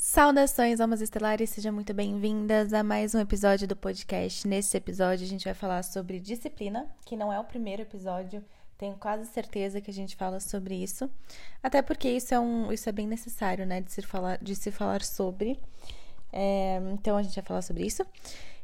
[0.00, 4.48] Saudações, almas estelares, sejam muito bem-vindas a mais um episódio do podcast.
[4.48, 8.42] Nesse episódio, a gente vai falar sobre disciplina, que não é o primeiro episódio,
[8.78, 11.08] tenho quase certeza que a gente fala sobre isso,
[11.62, 14.70] até porque isso é, um, isso é bem necessário, né, de se falar, de se
[14.70, 15.60] falar sobre.
[16.32, 18.02] É, então, a gente vai falar sobre isso.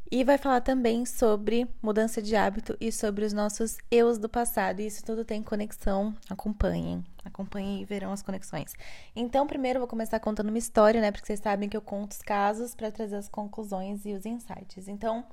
[0.09, 4.80] E vai falar também sobre mudança de hábito e sobre os nossos eus do passado.
[4.80, 6.14] E isso tudo tem conexão.
[6.30, 7.05] Acompanhem.
[7.25, 8.73] Acompanhem e verão as conexões.
[9.16, 11.11] Então, primeiro eu vou começar contando uma história, né?
[11.11, 14.87] Porque vocês sabem que eu conto os casos para trazer as conclusões e os insights.
[14.87, 15.24] Então,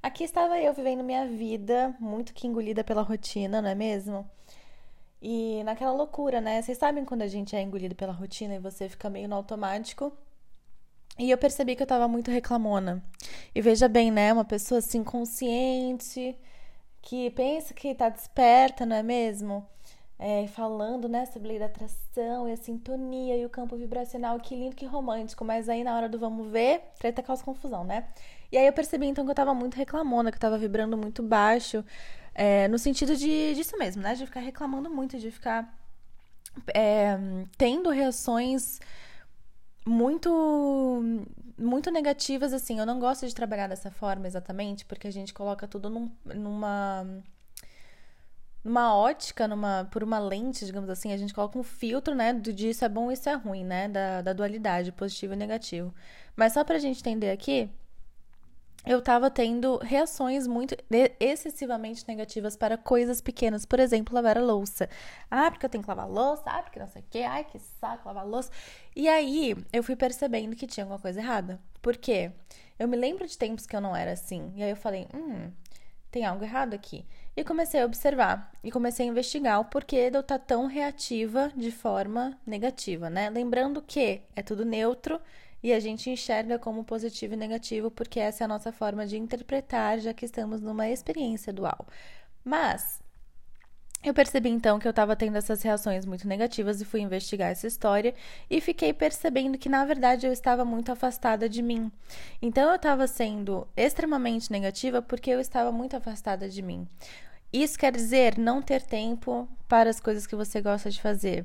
[0.00, 4.24] aqui estava eu vivendo minha vida, muito que engolida pela rotina, não é mesmo?
[5.20, 6.62] E naquela loucura, né?
[6.62, 10.16] Vocês sabem quando a gente é engolido pela rotina e você fica meio no automático
[11.18, 13.02] e eu percebi que eu tava muito reclamona.
[13.54, 14.32] E veja bem, né?
[14.32, 16.36] Uma pessoa assim consciente,
[17.02, 19.66] que pensa que tá desperta, não é mesmo?
[20.18, 24.40] É, falando, né, sobre a lei da atração e a sintonia e o campo vibracional,
[24.40, 28.08] que lindo, que romântico, mas aí na hora do vamos ver, treta causa confusão, né?
[28.50, 31.22] E aí eu percebi então que eu tava muito reclamona, que eu tava vibrando muito
[31.22, 31.84] baixo,
[32.34, 34.14] é, no sentido de, disso mesmo, né?
[34.14, 35.72] De ficar reclamando muito, de ficar
[36.74, 37.16] é,
[37.56, 38.80] tendo reações
[39.88, 41.02] muito
[41.58, 42.78] muito negativas assim.
[42.78, 47.06] Eu não gosto de trabalhar dessa forma exatamente, porque a gente coloca tudo num, numa
[48.64, 52.52] numa ótica, numa por uma lente, digamos assim, a gente coloca um filtro, né, do
[52.52, 55.94] de isso é bom, isso é ruim, né, da, da dualidade, positivo e negativo.
[56.36, 57.70] Mas só pra gente entender aqui,
[58.88, 60.74] eu estava tendo reações muito
[61.20, 63.66] excessivamente negativas para coisas pequenas.
[63.66, 64.88] Por exemplo, lavar a louça.
[65.30, 66.44] Ah, porque eu tenho que lavar a louça.
[66.46, 67.18] Ah, porque não sei o quê.
[67.18, 68.50] Ai, que saco lavar a louça.
[68.96, 71.60] E aí, eu fui percebendo que tinha alguma coisa errada.
[71.82, 72.32] Por quê?
[72.78, 74.54] Eu me lembro de tempos que eu não era assim.
[74.56, 75.52] E aí eu falei, hum,
[76.10, 77.04] tem algo errado aqui.
[77.36, 81.52] E comecei a observar e comecei a investigar o porquê de eu estar tão reativa
[81.54, 83.28] de forma negativa, né?
[83.28, 85.20] Lembrando que é tudo neutro
[85.62, 89.16] e a gente enxerga como positivo e negativo porque essa é a nossa forma de
[89.16, 91.86] interpretar, já que estamos numa experiência dual.
[92.44, 93.00] Mas
[94.02, 97.66] eu percebi então que eu estava tendo essas reações muito negativas e fui investigar essa
[97.66, 98.14] história
[98.48, 101.90] e fiquei percebendo que na verdade eu estava muito afastada de mim.
[102.40, 106.86] Então eu estava sendo extremamente negativa porque eu estava muito afastada de mim.
[107.52, 111.44] Isso quer dizer não ter tempo para as coisas que você gosta de fazer.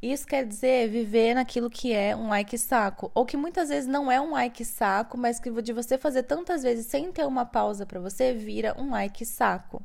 [0.00, 4.12] Isso quer dizer viver naquilo que é um que saco, ou que muitas vezes não
[4.12, 7.86] é um que saco, mas que de você fazer tantas vezes sem ter uma pausa
[7.86, 9.82] para você vira um que saco.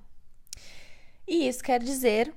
[1.27, 2.33] E isso quer dizer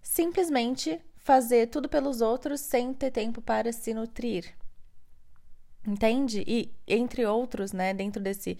[0.00, 4.54] simplesmente fazer tudo pelos outros sem ter tempo para se nutrir.
[5.86, 6.44] Entende?
[6.46, 8.58] E entre outros, né, dentro desse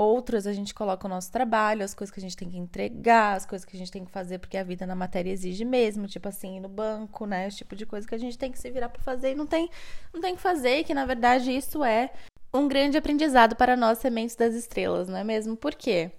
[0.00, 3.36] Outros a gente coloca o nosso trabalho, as coisas que a gente tem que entregar,
[3.36, 6.06] as coisas que a gente tem que fazer porque a vida na matéria exige mesmo,
[6.06, 7.48] tipo assim, ir no banco, né?
[7.48, 9.44] Esse tipo de coisa que a gente tem que se virar para fazer e não
[9.44, 9.68] tem,
[10.14, 12.12] não tem que fazer, e que na verdade isso é
[12.54, 15.56] um grande aprendizado para nós sementes das estrelas, não é mesmo?
[15.56, 16.12] Por quê?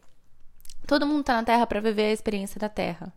[0.86, 3.14] Todo mundo tá na Terra para viver a experiência da Terra.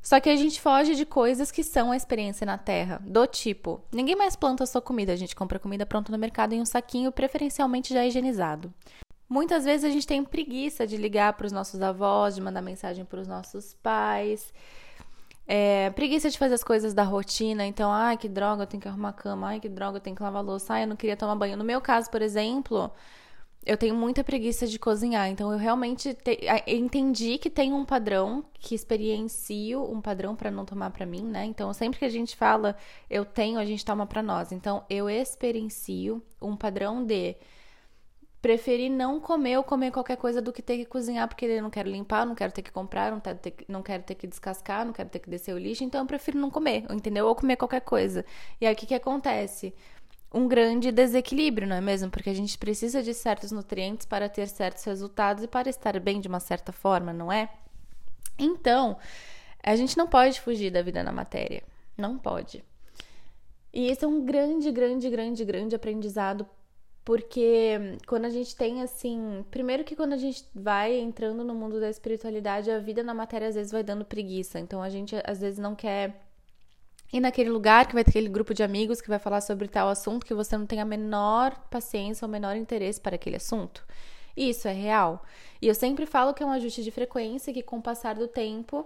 [0.00, 3.84] Só que a gente foge de coisas que são a experiência na Terra, do tipo,
[3.92, 6.64] ninguém mais planta a sua comida, a gente compra comida pronta no mercado em um
[6.64, 8.72] saquinho preferencialmente já higienizado.
[9.28, 13.04] Muitas vezes a gente tem preguiça de ligar para os nossos avós, de mandar mensagem
[13.04, 14.52] para os nossos pais.
[15.48, 18.88] É, preguiça de fazer as coisas da rotina, então, ai, que droga, eu tenho que
[18.88, 21.16] arrumar a cama, ai, que droga, eu tenho que lavar louça, ai, eu não queria
[21.16, 21.56] tomar banho.
[21.56, 22.90] No meu caso, por exemplo,
[23.64, 26.38] eu tenho muita preguiça de cozinhar, então eu realmente te,
[26.68, 31.44] entendi que tem um padrão, que experiencio um padrão para não tomar para mim, né?
[31.44, 32.76] Então, sempre que a gente fala
[33.10, 34.52] eu tenho, a gente toma para nós.
[34.52, 37.36] Então, eu experiencio um padrão de
[38.46, 41.68] preferi não comer ou comer qualquer coisa do que ter que cozinhar, porque eu não
[41.68, 44.24] quero limpar, não quero ter que comprar, não quero ter que, não quero ter que
[44.24, 47.26] descascar, não quero ter que descer o lixo, então eu prefiro não comer, entendeu?
[47.26, 48.24] Ou comer qualquer coisa.
[48.60, 49.74] E aí o que, que acontece?
[50.32, 52.08] Um grande desequilíbrio, não é mesmo?
[52.08, 56.20] Porque a gente precisa de certos nutrientes para ter certos resultados e para estar bem
[56.20, 57.48] de uma certa forma, não é?
[58.38, 58.96] Então,
[59.60, 61.64] a gente não pode fugir da vida na matéria.
[61.98, 62.64] Não pode.
[63.74, 66.46] E esse é um grande, grande, grande, grande aprendizado
[67.06, 71.78] porque quando a gente tem assim, primeiro que quando a gente vai entrando no mundo
[71.78, 74.58] da espiritualidade, a vida na matéria às vezes vai dando preguiça.
[74.58, 76.26] Então a gente às vezes não quer
[77.12, 79.88] ir naquele lugar que vai ter aquele grupo de amigos que vai falar sobre tal
[79.88, 83.86] assunto que você não tem a menor paciência ou menor interesse para aquele assunto.
[84.36, 85.22] Isso é real.
[85.62, 88.26] E eu sempre falo que é um ajuste de frequência que com o passar do
[88.26, 88.84] tempo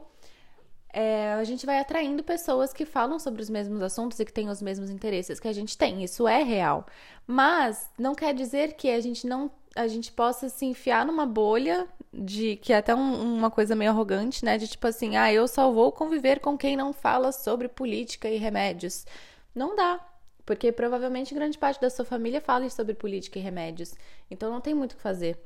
[0.93, 4.49] é, a gente vai atraindo pessoas que falam sobre os mesmos assuntos e que têm
[4.49, 6.03] os mesmos interesses que a gente tem.
[6.03, 6.87] Isso é real.
[7.27, 11.87] Mas não quer dizer que a gente não a gente possa se enfiar numa bolha
[12.13, 14.59] de que é até um, uma coisa meio arrogante, né?
[14.59, 18.37] De tipo assim, ah, eu só vou conviver com quem não fala sobre política e
[18.37, 19.07] remédios.
[19.55, 20.05] Não dá.
[20.45, 23.95] Porque provavelmente grande parte da sua família fala sobre política e remédios.
[24.29, 25.39] Então não tem muito o que fazer.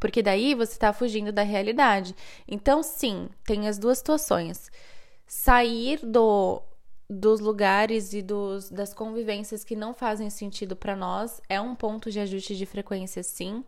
[0.00, 2.14] Porque daí você está fugindo da realidade.
[2.46, 4.70] Então, sim, tem as duas situações.
[5.26, 6.62] Sair do,
[7.08, 12.10] dos lugares e dos, das convivências que não fazem sentido para nós é um ponto
[12.10, 13.64] de ajuste de frequência, sim.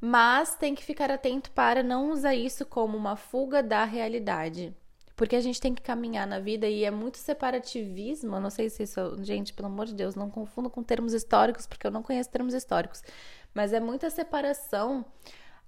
[0.00, 4.74] Mas tem que ficar atento para não usar isso como uma fuga da realidade.
[5.14, 8.40] Porque a gente tem que caminhar na vida e é muito separativismo.
[8.40, 9.22] Não sei se isso.
[9.22, 12.54] Gente, pelo amor de Deus, não confundo com termos históricos, porque eu não conheço termos
[12.54, 13.02] históricos.
[13.52, 15.04] Mas é muita separação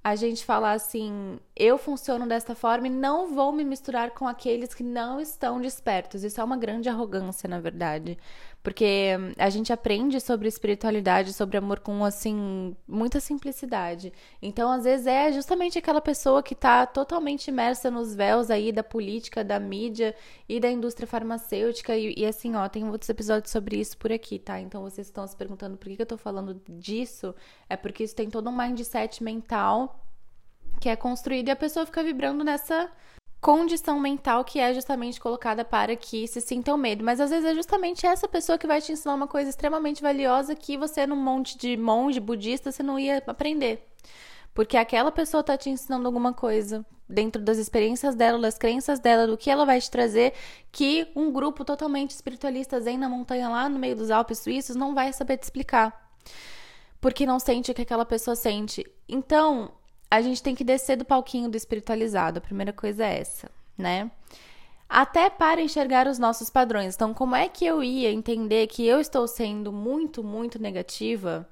[0.05, 4.75] a gente falar assim, eu funciono desta forma e não vou me misturar com aqueles
[4.75, 6.25] que não estão despertos.
[6.25, 8.19] Isso é uma grande arrogância, na verdade.
[8.63, 14.13] Porque a gente aprende sobre espiritualidade, sobre amor com, assim, muita simplicidade.
[14.41, 18.85] Então, às vezes, é justamente aquela pessoa que está totalmente imersa nos véus aí da
[18.85, 20.15] política, da mídia
[20.49, 21.97] e da indústria farmacêutica.
[21.97, 24.61] E, e, assim, ó, tem outros episódios sobre isso por aqui, tá?
[24.61, 27.35] Então, vocês estão se perguntando por que, que eu tô falando disso.
[27.69, 29.99] É porque isso tem todo um mindset mental
[30.81, 32.91] que é construído e a pessoa fica vibrando nessa
[33.43, 37.03] condição mental que é justamente colocada para que se sinta o medo.
[37.03, 40.55] Mas às vezes é justamente essa pessoa que vai te ensinar uma coisa extremamente valiosa
[40.55, 43.85] que você, num monte de monge budista, você não ia aprender.
[44.55, 49.27] Porque aquela pessoa está te ensinando alguma coisa dentro das experiências dela, das crenças dela,
[49.27, 50.35] do que ela vai te trazer,
[50.71, 54.95] que um grupo totalmente espiritualista zen na montanha lá no meio dos Alpes suíços não
[54.95, 56.13] vai saber te explicar.
[57.01, 58.87] Porque não sente o que aquela pessoa sente.
[59.09, 59.73] Então,
[60.13, 62.37] a gente tem que descer do palquinho do espiritualizado.
[62.37, 64.11] A primeira coisa é essa, né?
[64.87, 66.95] Até para enxergar os nossos padrões.
[66.95, 71.49] Então, como é que eu ia entender que eu estou sendo muito, muito negativa?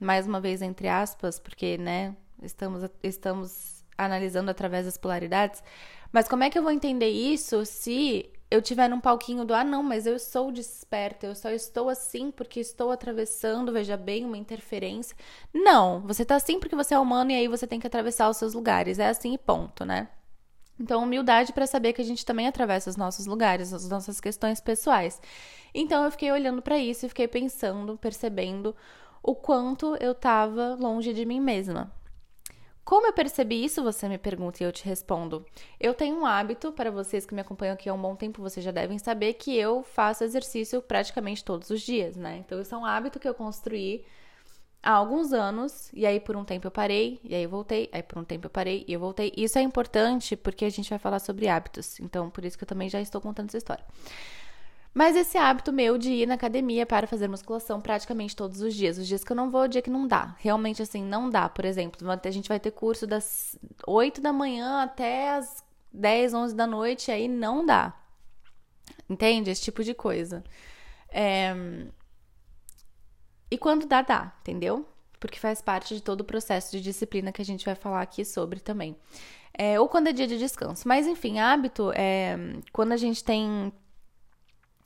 [0.00, 5.62] Mais uma vez, entre aspas, porque, né, estamos, estamos analisando através das polaridades.
[6.10, 9.62] Mas como é que eu vou entender isso se eu tiver num palquinho do ah,
[9.62, 14.36] não, mas eu sou desperta, eu só estou assim porque estou atravessando, veja bem, uma
[14.36, 15.16] interferência.
[15.54, 18.36] Não, você tá assim porque você é humano e aí você tem que atravessar os
[18.36, 18.98] seus lugares.
[18.98, 20.08] É assim e ponto, né?
[20.80, 24.60] Então, humildade para saber que a gente também atravessa os nossos lugares, as nossas questões
[24.60, 25.20] pessoais.
[25.74, 28.74] Então, eu fiquei olhando para isso e fiquei pensando, percebendo
[29.22, 31.92] o quanto eu tava longe de mim mesma.
[32.90, 33.84] Como eu percebi isso?
[33.84, 35.46] Você me pergunta e eu te respondo.
[35.78, 38.64] Eu tenho um hábito, para vocês que me acompanham aqui há um bom tempo, vocês
[38.64, 42.38] já devem saber que eu faço exercício praticamente todos os dias, né?
[42.44, 44.04] Então, isso é um hábito que eu construí
[44.82, 48.02] há alguns anos, e aí por um tempo eu parei, e aí eu voltei, aí
[48.02, 49.32] por um tempo eu parei e eu voltei.
[49.36, 52.68] Isso é importante porque a gente vai falar sobre hábitos, então por isso que eu
[52.68, 53.84] também já estou contando essa história.
[54.92, 58.98] Mas esse hábito meu de ir na academia para fazer musculação praticamente todos os dias.
[58.98, 60.34] Os dias que eu não vou, o dia que não dá.
[60.38, 61.48] Realmente, assim, não dá.
[61.48, 63.56] Por exemplo, a gente vai ter curso das
[63.86, 67.94] 8 da manhã até as 10, 11 da noite, aí não dá.
[69.08, 69.50] Entende?
[69.50, 70.42] Esse tipo de coisa.
[71.08, 71.54] É...
[73.50, 74.88] E quando dá, dá, entendeu?
[75.18, 78.24] Porque faz parte de todo o processo de disciplina que a gente vai falar aqui
[78.24, 78.96] sobre também.
[79.52, 80.86] É, ou quando é dia de descanso.
[80.86, 82.36] Mas, enfim, hábito é
[82.72, 83.72] quando a gente tem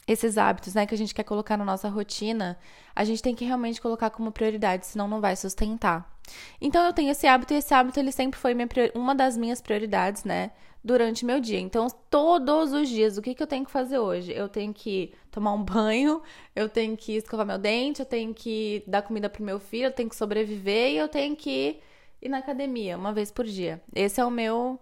[0.06, 2.58] esses hábitos, né, que a gente quer colocar na nossa rotina,
[2.94, 6.12] a gente tem que realmente colocar como prioridade, senão não vai sustentar.
[6.60, 8.54] Então eu tenho esse hábito e esse hábito ele sempre foi
[8.94, 10.50] uma das minhas prioridades, né,
[10.82, 11.58] durante meu dia.
[11.58, 14.32] Então todos os dias, o que, que eu tenho que fazer hoje?
[14.32, 16.22] Eu tenho que tomar um banho,
[16.54, 19.92] eu tenho que escovar meu dente, eu tenho que dar comida pro meu filho, eu
[19.92, 21.80] tenho que sobreviver e eu tenho que
[22.20, 23.82] ir na academia uma vez por dia.
[23.94, 24.78] Esse é o meu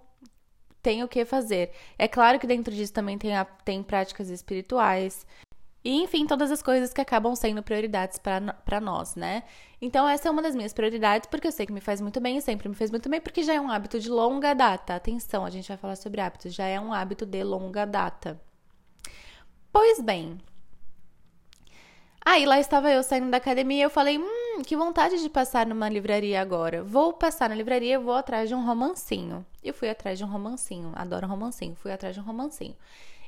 [0.82, 1.70] tem o que fazer.
[1.98, 5.26] É claro que dentro disso também tem, a, tem práticas espirituais.
[5.84, 9.42] E, enfim, todas as coisas que acabam sendo prioridades para nós, né?
[9.80, 12.36] Então, essa é uma das minhas prioridades, porque eu sei que me faz muito bem
[12.36, 14.94] e sempre me fez muito bem, porque já é um hábito de longa data.
[14.94, 18.40] Atenção, a gente vai falar sobre hábitos, já é um hábito de longa data.
[19.72, 20.38] Pois bem,
[22.24, 25.66] Aí lá estava eu saindo da academia e eu falei: hum, que vontade de passar
[25.66, 26.82] numa livraria agora.
[26.82, 29.46] Vou passar na livraria, vou atrás de um romancinho.
[29.64, 32.76] Eu fui atrás de um romancinho, adoro romancinho, fui atrás de um romancinho.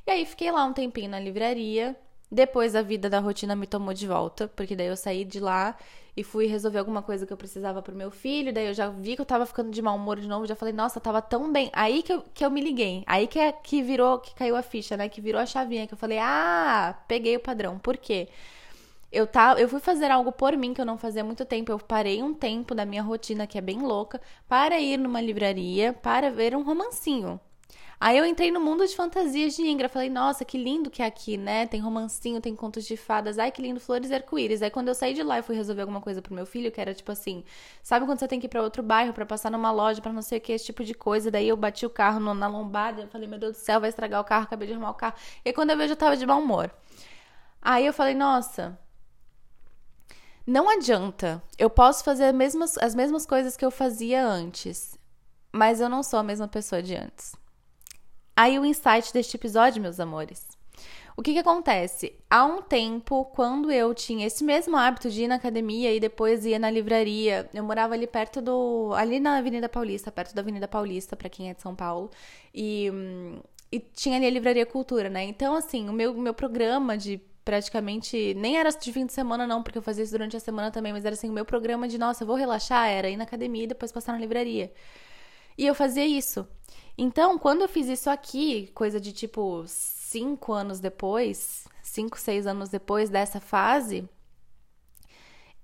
[0.05, 1.95] E aí fiquei lá um tempinho na livraria.
[2.31, 5.75] Depois a vida da rotina me tomou de volta, porque daí eu saí de lá
[6.17, 8.53] e fui resolver alguma coisa que eu precisava pro meu filho.
[8.53, 10.73] Daí eu já vi que eu tava ficando de mau humor de novo, já falei,
[10.73, 11.69] nossa, tava tão bem.
[11.73, 13.03] Aí que eu, que eu me liguei.
[13.05, 15.09] Aí que, é, que virou, que caiu a ficha, né?
[15.09, 17.77] Que virou a chavinha, que eu falei, ah, peguei o padrão.
[17.79, 18.29] Por quê?
[19.11, 21.71] Eu, tá, eu fui fazer algo por mim que eu não fazia muito tempo.
[21.71, 25.93] Eu parei um tempo da minha rotina, que é bem louca, para ir numa livraria
[25.93, 27.39] para ver um romancinho.
[27.99, 29.87] Aí eu entrei no mundo de fantasias de Ingra.
[29.87, 31.65] Falei, nossa, que lindo que é aqui, né?
[31.65, 33.39] Tem romancinho, tem contos de fadas.
[33.39, 34.61] Ai, que lindo, flores e arco-íris.
[34.61, 36.81] Aí quando eu saí de lá e fui resolver alguma coisa pro meu filho, que
[36.81, 37.43] era tipo assim,
[37.81, 40.21] sabe quando você tem que ir pra outro bairro para passar numa loja, para não
[40.21, 41.31] sei o que, esse tipo de coisa.
[41.31, 43.03] Daí eu bati o carro no, na lombada.
[43.03, 44.43] Eu falei, meu Deus do céu, vai estragar o carro.
[44.43, 45.15] Acabei de arrumar o carro.
[45.43, 46.69] E quando eu vejo, eu tava de mau humor.
[47.61, 48.77] Aí eu falei, nossa,
[50.45, 51.41] Não adianta.
[51.57, 54.97] Eu posso fazer as mesmas, as mesmas coisas que eu fazia antes,
[55.51, 57.33] mas eu não sou a mesma pessoa de antes.
[58.35, 60.45] Aí o insight deste episódio, meus amores.
[61.17, 62.13] O que que acontece?
[62.29, 66.45] Há um tempo, quando eu tinha esse mesmo hábito de ir na academia e depois
[66.45, 68.91] ia na livraria, eu morava ali perto do.
[68.95, 72.11] ali na Avenida Paulista, perto da Avenida Paulista, para quem é de São Paulo,
[72.53, 72.91] e,
[73.71, 75.23] e tinha ali a Livraria Cultura, né?
[75.23, 78.33] Então, assim, o meu, meu programa de praticamente.
[78.33, 80.91] Nem era de fim de semana, não, porque eu fazia isso durante a semana também,
[80.91, 83.63] mas era assim, o meu programa de, nossa, eu vou relaxar, era ir na academia
[83.63, 84.73] e depois passar na livraria.
[85.57, 86.45] E eu fazia isso.
[86.97, 92.69] Então, quando eu fiz isso aqui, coisa de tipo cinco anos depois, cinco, seis anos
[92.69, 94.09] depois dessa fase,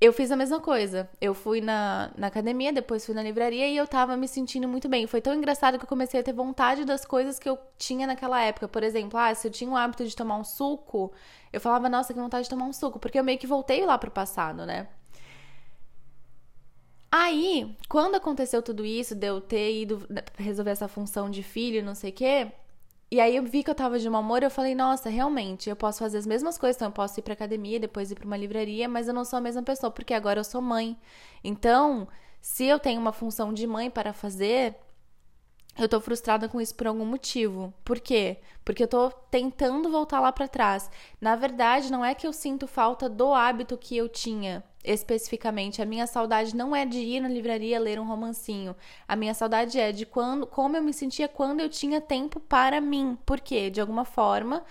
[0.01, 1.08] eu fiz a mesma coisa.
[1.22, 4.89] Eu fui na, na academia, depois fui na livraria e eu tava me sentindo muito
[4.89, 5.05] bem.
[5.05, 8.41] Foi tão engraçado que eu comecei a ter vontade das coisas que eu tinha naquela
[8.41, 8.67] época.
[8.67, 11.13] Por exemplo, ah, se eu tinha o hábito de tomar um suco,
[11.53, 13.96] eu falava, nossa, que vontade de tomar um suco, porque eu meio que voltei lá
[13.96, 14.88] pro passado, né?
[17.12, 21.93] Aí, quando aconteceu tudo isso, de eu ter ido resolver essa função de filho, não
[21.93, 22.51] sei o quê,
[23.12, 25.75] e aí eu vi que eu tava de mau humor, eu falei, nossa, realmente, eu
[25.75, 28.38] posso fazer as mesmas coisas, então eu posso ir pra academia, depois ir pra uma
[28.38, 30.98] livraria, mas eu não sou a mesma pessoa, porque agora eu sou mãe.
[31.44, 32.08] Então,
[32.39, 34.75] se eu tenho uma função de mãe para fazer,
[35.77, 37.74] eu tô frustrada com isso por algum motivo.
[37.84, 38.38] Por quê?
[38.63, 40.89] Porque eu tô tentando voltar lá para trás.
[41.20, 45.81] Na verdade, não é que eu sinto falta do hábito que eu tinha especificamente.
[45.81, 48.75] A minha saudade não é de ir na livraria ler um romancinho.
[49.07, 52.81] A minha saudade é de quando, como eu me sentia quando eu tinha tempo para
[52.81, 53.17] mim.
[53.25, 54.63] Porque, de alguma forma,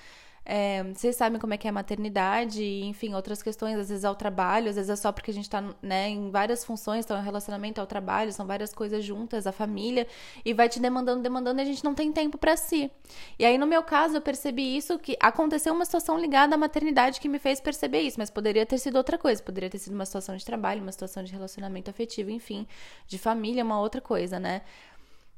[0.53, 4.11] é, vocês sabem como é que é a maternidade, enfim, outras questões, às vezes é
[4.11, 7.17] o trabalho, às vezes é só porque a gente tá né, em várias funções, então
[7.17, 10.09] é relacionamento, é o trabalho, são várias coisas juntas, a família,
[10.45, 12.91] e vai te demandando, demandando, e a gente não tem tempo para si.
[13.39, 17.21] E aí, no meu caso, eu percebi isso, que aconteceu uma situação ligada à maternidade
[17.21, 20.05] que me fez perceber isso, mas poderia ter sido outra coisa, poderia ter sido uma
[20.05, 22.67] situação de trabalho, uma situação de relacionamento afetivo, enfim,
[23.07, 24.63] de família, uma outra coisa, né?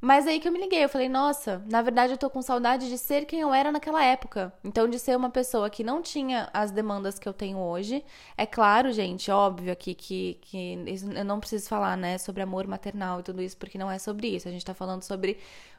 [0.04, 2.88] Mas aí que eu me liguei, eu falei, nossa, na verdade eu tô com saudade
[2.88, 4.52] de ser quem eu era naquela época.
[4.64, 8.04] Então, de ser uma pessoa que não tinha as demandas que eu tenho hoje.
[8.36, 10.76] É claro, gente, óbvio aqui que, que
[11.14, 14.26] eu não preciso falar, né, sobre amor maternal e tudo isso, porque não é sobre
[14.26, 14.48] isso.
[14.48, 15.38] A gente tá falando sobre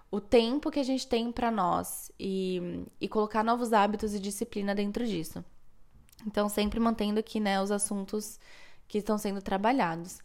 [0.10, 4.74] o tempo que a gente tem para nós e, e colocar novos hábitos e disciplina
[4.74, 5.44] dentro disso.
[6.26, 8.40] Então, sempre mantendo aqui, né, os assuntos
[8.88, 10.20] que estão sendo trabalhados.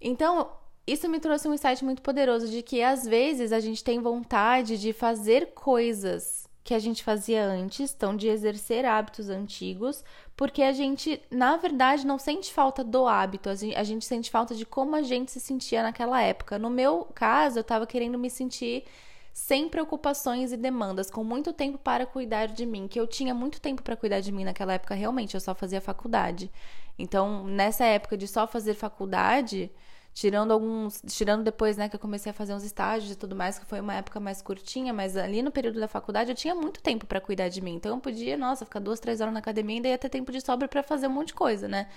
[0.00, 0.50] Então,
[0.86, 4.78] isso me trouxe um insight muito poderoso de que às vezes a gente tem vontade
[4.78, 10.04] de fazer coisas que a gente fazia antes, então de exercer hábitos antigos,
[10.36, 14.30] porque a gente, na verdade, não sente falta do hábito, a gente, a gente sente
[14.30, 16.58] falta de como a gente se sentia naquela época.
[16.58, 18.84] No meu caso, eu estava querendo me sentir
[19.32, 23.60] sem preocupações e demandas, com muito tempo para cuidar de mim, que eu tinha muito
[23.60, 26.50] tempo para cuidar de mim naquela época, realmente, eu só fazia faculdade.
[26.98, 29.70] Então, nessa época de só fazer faculdade,
[30.16, 33.58] tirando alguns, tirando depois, né, que eu comecei a fazer uns estágios e tudo mais,
[33.58, 36.80] que foi uma época mais curtinha, mas ali no período da faculdade eu tinha muito
[36.80, 37.74] tempo para cuidar de mim.
[37.74, 40.32] Então eu podia, nossa, ficar duas, três horas na academia e ainda ia ter tempo
[40.32, 41.88] de sobra para fazer um monte de coisa, né?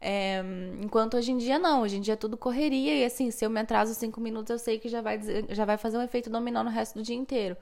[0.00, 0.42] É,
[0.82, 3.50] enquanto hoje em dia não, hoje em dia é tudo correria e assim, se eu
[3.50, 6.64] me atraso cinco minutos, eu sei que já vai, já vai fazer um efeito dominó
[6.64, 7.56] no resto do dia inteiro.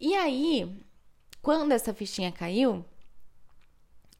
[0.00, 0.68] E aí,
[1.40, 2.84] quando essa fichinha caiu,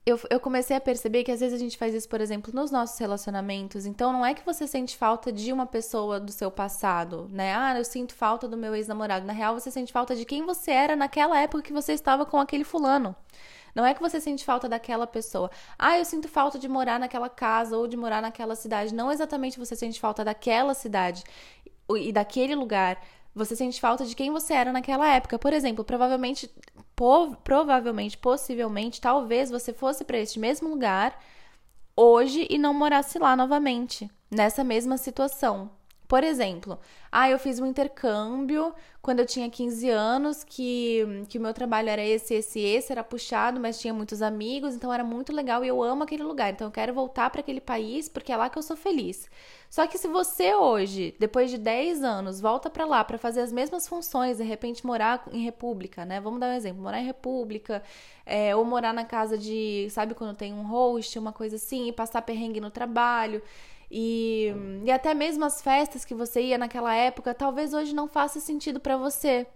[0.06, 2.70] eu, eu comecei a perceber que às vezes a gente faz isso, por exemplo, nos
[2.70, 3.86] nossos relacionamentos.
[3.86, 7.52] Então, não é que você sente falta de uma pessoa do seu passado, né?
[7.56, 9.26] Ah, eu sinto falta do meu ex-namorado.
[9.26, 12.38] Na real, você sente falta de quem você era naquela época que você estava com
[12.38, 13.16] aquele fulano.
[13.74, 15.50] Não é que você sente falta daquela pessoa.
[15.76, 18.94] Ah, eu sinto falta de morar naquela casa ou de morar naquela cidade.
[18.94, 21.24] Não exatamente você sente falta daquela cidade
[21.90, 23.02] e daquele lugar.
[23.34, 25.36] Você sente falta de quem você era naquela época.
[25.36, 26.48] Por exemplo, provavelmente
[27.44, 31.22] provavelmente, possivelmente, talvez você fosse para este mesmo lugar
[31.94, 35.70] hoje e não morasse lá novamente, nessa mesma situação.
[36.08, 36.78] Por exemplo,
[37.10, 38.72] ah, eu fiz um intercâmbio
[39.02, 43.02] quando eu tinha 15 anos, que, que o meu trabalho era esse, esse, esse, era
[43.04, 46.52] puxado, mas tinha muitos amigos, então era muito legal e eu amo aquele lugar.
[46.52, 49.28] Então eu quero voltar para aquele país porque é lá que eu sou feliz.
[49.68, 53.52] Só que se você hoje, depois de 10 anos, volta para lá para fazer as
[53.52, 56.20] mesmas funções, de repente morar em república, né?
[56.20, 57.82] Vamos dar um exemplo, morar em república,
[58.24, 61.92] é, ou morar na casa de, sabe quando tem um host, uma coisa assim, e
[61.92, 63.42] passar perrengue no trabalho.
[63.90, 64.52] E,
[64.84, 68.80] e até mesmo as festas que você ia naquela época, talvez hoje não faça sentido
[68.80, 69.46] para você.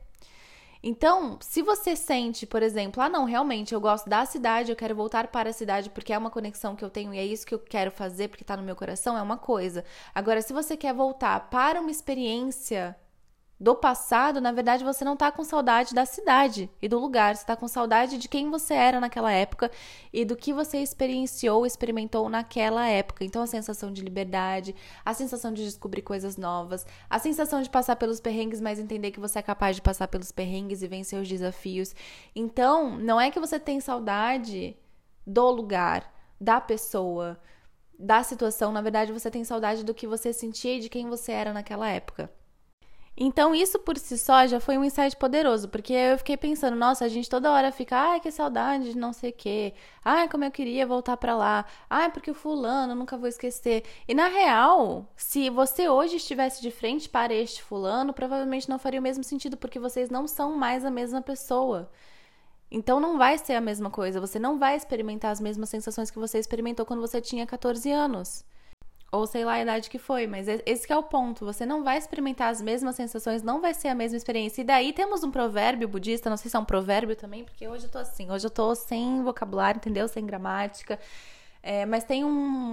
[0.83, 4.95] Então, se você sente, por exemplo, ah, não, realmente eu gosto da cidade, eu quero
[4.95, 7.55] voltar para a cidade porque é uma conexão que eu tenho e é isso que
[7.55, 9.85] eu quero fazer porque está no meu coração, é uma coisa.
[10.15, 12.97] Agora, se você quer voltar para uma experiência
[13.61, 17.45] do passado, na verdade você não tá com saudade da cidade e do lugar, você
[17.45, 19.71] tá com saudade de quem você era naquela época
[20.11, 23.23] e do que você experienciou, experimentou naquela época.
[23.23, 24.75] Então a sensação de liberdade,
[25.05, 29.21] a sensação de descobrir coisas novas, a sensação de passar pelos perrengues, mas entender que
[29.21, 31.95] você é capaz de passar pelos perrengues e vencer os desafios.
[32.35, 34.75] Então, não é que você tem saudade
[35.27, 37.39] do lugar, da pessoa,
[37.99, 41.33] da situação, na verdade você tem saudade do que você sentia e de quem você
[41.33, 42.31] era naquela época.
[43.17, 47.05] Então, isso por si só já foi um insight poderoso, porque eu fiquei pensando, nossa,
[47.05, 50.45] a gente toda hora fica, ai, que saudade de não sei o quê, ai, como
[50.45, 53.85] eu queria voltar para lá, ai, porque o fulano, nunca vou esquecer.
[54.09, 59.01] E na real, se você hoje estivesse de frente para este fulano, provavelmente não faria
[59.01, 61.91] o mesmo sentido, porque vocês não são mais a mesma pessoa.
[62.71, 66.19] Então não vai ser a mesma coisa, você não vai experimentar as mesmas sensações que
[66.19, 68.45] você experimentou quando você tinha 14 anos.
[69.13, 71.45] Ou sei lá a idade que foi, mas esse é o ponto.
[71.45, 74.61] Você não vai experimentar as mesmas sensações, não vai ser a mesma experiência.
[74.61, 77.87] E daí temos um provérbio budista, não sei se é um provérbio também, porque hoje
[77.87, 80.07] eu tô assim, hoje eu tô sem vocabulário, entendeu?
[80.07, 80.99] Sem gramática.
[81.63, 82.29] É, mas tem um,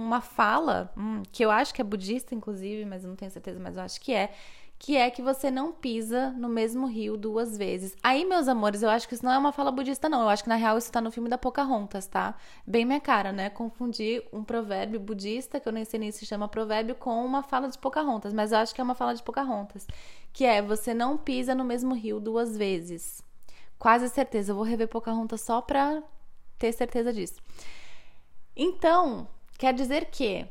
[0.06, 3.58] uma fala, hum, que eu acho que é budista, inclusive, mas eu não tenho certeza,
[3.60, 4.30] mas eu acho que é,
[4.78, 7.96] que é que você não pisa no mesmo rio duas vezes.
[8.02, 10.22] Aí, meus amores, eu acho que isso não é uma fala budista, não.
[10.22, 12.36] Eu acho que na real isso tá no filme da Pocahontas, tá?
[12.64, 13.50] Bem minha cara, né?
[13.50, 17.68] Confundir um provérbio budista, que eu nem sei nem se chama provérbio, com uma fala
[17.68, 19.86] de Pocahontas, mas eu acho que é uma fala de Pocahontas,
[20.32, 23.20] que é você não pisa no mesmo rio duas vezes.
[23.78, 24.52] Quase certeza.
[24.52, 26.02] Eu vou rever Pocahontas só pra
[26.56, 27.40] ter certeza disso.
[28.56, 30.46] Então, quer dizer que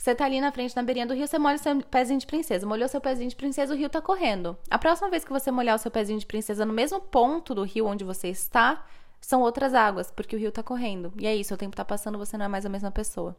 [0.00, 2.66] você tá ali na frente, na beirinha do rio, você molha seu pezinho de princesa.
[2.66, 4.56] Molhou seu pezinho de princesa, o rio tá correndo.
[4.70, 7.64] A próxima vez que você molhar o seu pezinho de princesa no mesmo ponto do
[7.64, 8.86] rio onde você está,
[9.20, 11.12] são outras águas, porque o rio tá correndo.
[11.18, 13.36] E é isso, o tempo tá passando, você não é mais a mesma pessoa.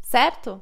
[0.00, 0.60] Certo?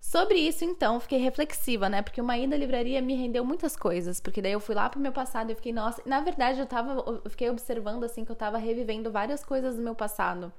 [0.00, 2.00] Sobre isso, então, fiquei reflexiva, né?
[2.00, 4.20] Porque uma ida à livraria me rendeu muitas coisas.
[4.20, 6.92] Porque daí eu fui lá pro meu passado e fiquei, nossa, na verdade eu tava,
[6.92, 10.52] eu fiquei observando assim que eu tava revivendo várias coisas do meu passado.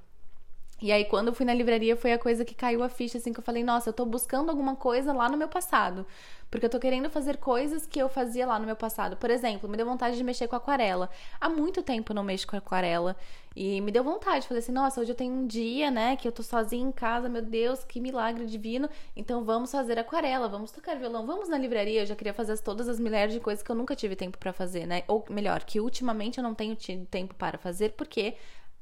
[0.80, 3.32] E aí, quando eu fui na livraria, foi a coisa que caiu a ficha, assim,
[3.32, 6.06] que eu falei, nossa, eu tô buscando alguma coisa lá no meu passado.
[6.50, 9.16] Porque eu tô querendo fazer coisas que eu fazia lá no meu passado.
[9.16, 11.10] Por exemplo, me deu vontade de mexer com aquarela.
[11.40, 13.16] Há muito tempo eu não mexo com aquarela.
[13.54, 14.46] E me deu vontade.
[14.46, 17.28] Falei assim, nossa, hoje eu tenho um dia, né, que eu tô sozinha em casa,
[17.28, 18.88] meu Deus, que milagre divino.
[19.16, 22.02] Então vamos fazer aquarela, vamos tocar violão, vamos na livraria.
[22.02, 24.52] Eu já queria fazer todas as milhares de coisas que eu nunca tive tempo para
[24.52, 25.02] fazer, né?
[25.08, 28.36] Ou melhor, que ultimamente eu não tenho tido tempo para fazer, porque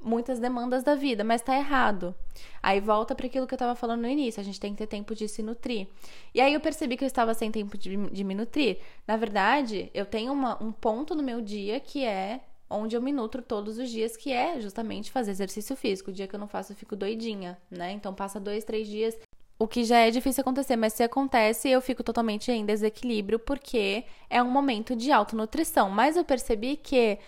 [0.06, 2.14] muitas demandas da vida, mas tá errado.
[2.62, 4.86] Aí volta para aquilo que eu tava falando no início, a gente tem que ter
[4.86, 5.88] tempo de se nutrir.
[6.32, 8.78] E aí eu percebi que eu estava sem tempo de, de me nutrir.
[9.06, 12.40] Na verdade, eu tenho uma, um ponto no meu dia que é
[12.70, 16.10] onde eu me nutro todos os dias, que é justamente fazer exercício físico.
[16.10, 17.92] O dia que eu não faço, eu fico doidinha, né?
[17.92, 19.16] Então passa dois, três dias.
[19.58, 24.04] O que já é difícil acontecer, mas se acontece, eu fico totalmente em desequilíbrio, porque
[24.28, 25.88] é um momento de autonutrição.
[25.88, 27.18] Mas eu percebi que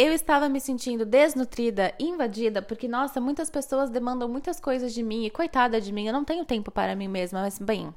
[0.00, 5.24] eu estava me sentindo desnutrida, invadida, porque, nossa, muitas pessoas demandam muitas coisas de mim
[5.24, 7.40] e coitada de mim, eu não tenho tempo para mim mesma.
[7.40, 7.92] Mas, bem,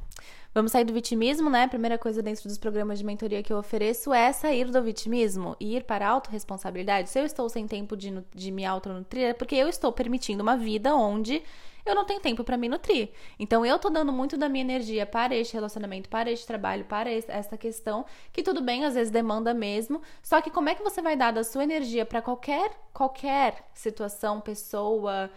[0.53, 1.63] vamos sair do vitimismo, né?
[1.63, 5.55] A primeira coisa dentro dos programas de mentoria que eu ofereço é sair do vitimismo
[5.59, 7.09] e ir para a autorresponsabilidade.
[7.09, 10.57] Se eu estou sem tempo de, de me autonutrir, é porque eu estou permitindo uma
[10.57, 11.41] vida onde
[11.85, 13.09] eu não tenho tempo para me nutrir.
[13.39, 17.09] Então eu tô dando muito da minha energia para este relacionamento, para este trabalho, para
[17.11, 21.01] essa questão, que tudo bem, às vezes demanda mesmo, só que como é que você
[21.01, 25.29] vai dar da sua energia para qualquer qualquer situação, pessoa,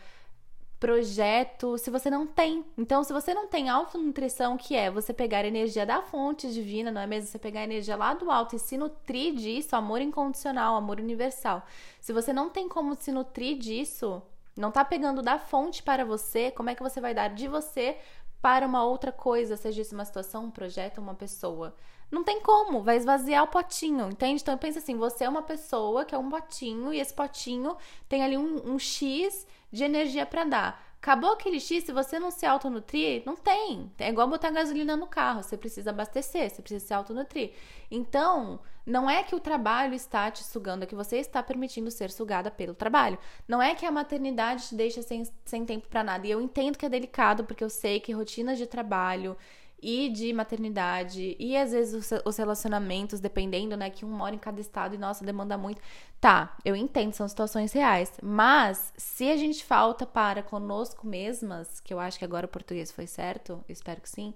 [0.85, 2.62] projeto, se você não tem.
[2.77, 7.01] Então, se você não tem autonutrição, que é você pegar energia da fonte divina, não
[7.01, 7.27] é mesmo?
[7.27, 11.62] Você pegar energia lá do alto e se nutrir disso, amor incondicional, amor universal.
[12.03, 14.20] Se você não tem como se nutrir disso,
[14.55, 17.97] não tá pegando da fonte para você, como é que você vai dar de você
[18.42, 21.75] para uma outra coisa, seja isso uma situação, um projeto, uma pessoa?
[22.11, 24.42] Não tem como, vai esvaziar o potinho, entende?
[24.42, 27.75] Então pensa assim, você é uma pessoa que é um potinho e esse potinho
[28.07, 30.95] tem ali um, um X de energia para dar.
[31.03, 33.93] Acabou aquele X, se você não se autonutrir, não tem.
[33.99, 37.53] É igual botar gasolina no carro, você precisa abastecer, você precisa se autonutrir.
[37.91, 42.11] Então, não é que o trabalho está te sugando, é que você está permitindo ser
[42.11, 43.19] sugada pelo trabalho.
[43.47, 46.27] Não é que a maternidade te deixa sem, sem tempo para nada.
[46.27, 49.37] E eu entendo que é delicado, porque eu sei que rotinas de trabalho
[49.85, 54.59] e de maternidade e às vezes os relacionamentos, dependendo, né, que um mora em cada
[54.59, 55.79] estado e nossa, demanda muito.
[56.18, 61.92] Tá, eu entendo, são situações reais, mas se a gente falta para conosco mesmas, que
[61.92, 64.33] eu acho que agora o português foi certo, espero que sim,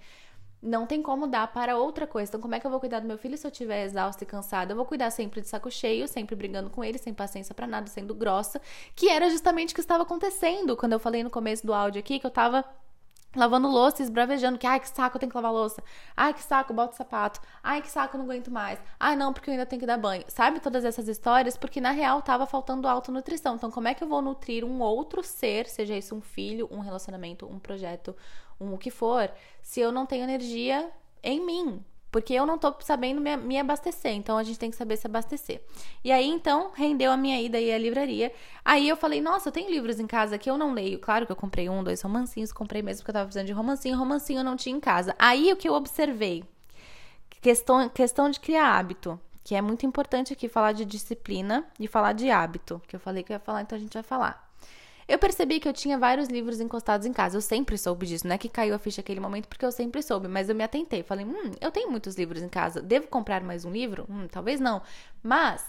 [0.60, 2.30] não tem como dar para outra coisa.
[2.30, 4.26] Então, como é que eu vou cuidar do meu filho se eu estiver exausta e
[4.26, 4.72] cansada?
[4.72, 7.86] Eu vou cuidar sempre de saco cheio, sempre brigando com ele, sem paciência para nada,
[7.86, 8.60] sendo grossa,
[8.94, 12.18] que era justamente o que estava acontecendo quando eu falei no começo do áudio aqui
[12.18, 12.64] que eu tava
[13.36, 15.82] lavando louça, esbravejando que ai que saco, eu tenho que lavar louça.
[16.16, 17.40] Ai que saco, bota sapato.
[17.62, 18.78] Ai que saco, eu não aguento mais.
[18.98, 20.24] Ai não, porque eu ainda tenho que dar banho.
[20.28, 21.56] Sabe todas essas histórias?
[21.56, 23.56] Porque na real tava faltando autonutrição.
[23.56, 26.80] Então, como é que eu vou nutrir um outro ser, seja isso um filho, um
[26.80, 28.16] relacionamento, um projeto,
[28.60, 29.30] um o que for,
[29.62, 30.90] se eu não tenho energia
[31.22, 31.84] em mim?
[32.10, 35.06] Porque eu não tô sabendo me, me, abastecer, então a gente tem que saber se
[35.06, 35.60] abastecer.
[36.02, 38.32] E aí, então, rendeu a minha ida aí à livraria.
[38.64, 40.98] Aí eu falei, nossa, tenho livros em casa que eu não leio.
[40.98, 43.98] Claro que eu comprei um, dois romancinhos, comprei mesmo porque eu tava precisando de romancinho,
[43.98, 45.14] romancinho eu não tinha em casa.
[45.18, 46.44] Aí o que eu observei?
[47.42, 52.14] Questão, questão de criar hábito, que é muito importante aqui falar de disciplina e falar
[52.14, 54.47] de hábito, que eu falei que eu ia falar, então a gente vai falar.
[55.08, 57.38] Eu percebi que eu tinha vários livros encostados em casa.
[57.38, 58.28] Eu sempre soube disso.
[58.28, 60.28] Não é que caiu a ficha naquele momento, porque eu sempre soube.
[60.28, 61.02] Mas eu me atentei.
[61.02, 62.82] Falei, hum, eu tenho muitos livros em casa.
[62.82, 64.06] Devo comprar mais um livro?
[64.10, 64.82] Hum, talvez não.
[65.22, 65.64] Mas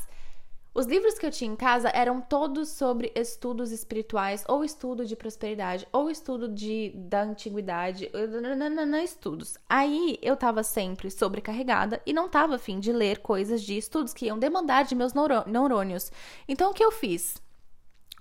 [0.74, 5.16] os livros que eu tinha em casa eram todos sobre estudos espirituais, ou estudo de
[5.16, 9.58] prosperidade, ou estudo de, da antiguidade, nanana, estudos.
[9.68, 14.28] Aí eu tava sempre sobrecarregada e não tava afim de ler coisas de estudos que
[14.28, 15.14] iam demandar de meus
[15.48, 16.12] neurônios.
[16.48, 17.42] Então o que eu fiz?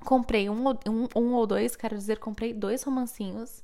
[0.05, 3.63] Comprei um, um, um ou dois, quero dizer, comprei dois romancinhos.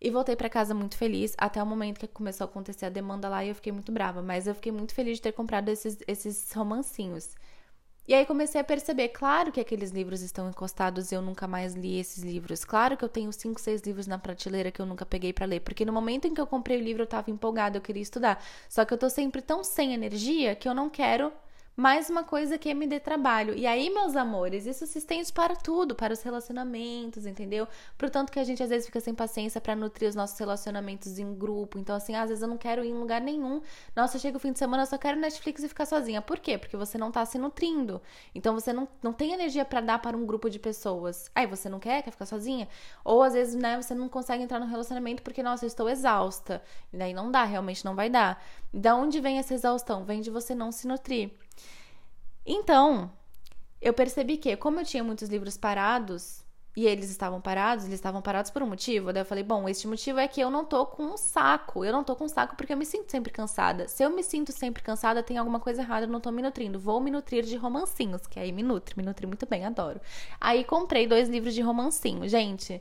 [0.00, 3.28] E voltei para casa muito feliz, até o momento que começou a acontecer a demanda
[3.28, 4.22] lá e eu fiquei muito brava.
[4.22, 7.34] Mas eu fiquei muito feliz de ter comprado esses, esses romancinhos.
[8.08, 11.74] E aí comecei a perceber, claro que aqueles livros estão encostados e eu nunca mais
[11.74, 12.64] li esses livros.
[12.64, 15.60] Claro que eu tenho cinco, seis livros na prateleira que eu nunca peguei para ler,
[15.60, 18.42] porque no momento em que eu comprei o livro eu tava empolgada, eu queria estudar.
[18.66, 21.30] Só que eu tô sempre tão sem energia que eu não quero
[21.78, 23.54] mais uma coisa que me dê trabalho.
[23.54, 27.68] E aí, meus amores, isso se estende para tudo, para os relacionamentos, entendeu?
[27.96, 31.32] Portanto que a gente às vezes fica sem paciência para nutrir os nossos relacionamentos em
[31.32, 31.78] grupo.
[31.78, 33.62] Então, assim, às vezes eu não quero ir em lugar nenhum.
[33.94, 36.20] Nossa, chega o fim de semana, eu só quero Netflix e ficar sozinha.
[36.20, 36.58] Por quê?
[36.58, 38.02] Porque você não tá se nutrindo.
[38.34, 41.30] Então, você não, não tem energia para dar para um grupo de pessoas.
[41.32, 42.66] Aí, você não quer, quer ficar sozinha?
[43.04, 46.60] Ou às vezes, né, você não consegue entrar no relacionamento porque, nossa, eu estou exausta.
[46.92, 48.42] E daí não dá, realmente não vai dar.
[48.74, 50.04] Da onde vem essa exaustão?
[50.04, 51.30] Vem de você não se nutrir.
[52.48, 53.12] Então,
[53.80, 56.42] eu percebi que, como eu tinha muitos livros parados,
[56.74, 59.88] e eles estavam parados, eles estavam parados por um motivo, daí eu falei, bom, este
[59.88, 61.84] motivo é que eu não tô com um saco.
[61.84, 63.88] Eu não tô com um saco porque eu me sinto sempre cansada.
[63.88, 66.78] Se eu me sinto sempre cansada, tem alguma coisa errada, eu não tô me nutrindo.
[66.78, 70.00] Vou me nutrir de romancinhos, que aí me nutre, me nutre muito bem, adoro.
[70.40, 72.28] Aí comprei dois livros de romancinho.
[72.28, 72.80] Gente,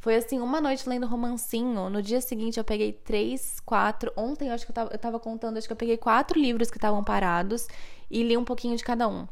[0.00, 1.88] foi assim, uma noite lendo romancinho.
[1.88, 4.12] No dia seguinte eu peguei três, quatro.
[4.16, 6.68] Ontem eu acho que eu tava, eu tava contando, acho que eu peguei quatro livros
[6.68, 7.68] que estavam parados
[8.10, 9.26] e li um pouquinho de cada um.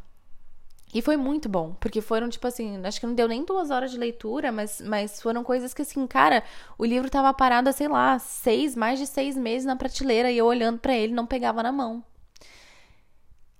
[0.94, 3.90] E foi muito bom, porque foram, tipo assim, acho que não deu nem duas horas
[3.90, 6.42] de leitura, mas, mas foram coisas que, assim, cara,
[6.78, 10.46] o livro tava parado, sei lá, seis, mais de seis meses na prateleira e eu
[10.46, 12.02] olhando para ele não pegava na mão.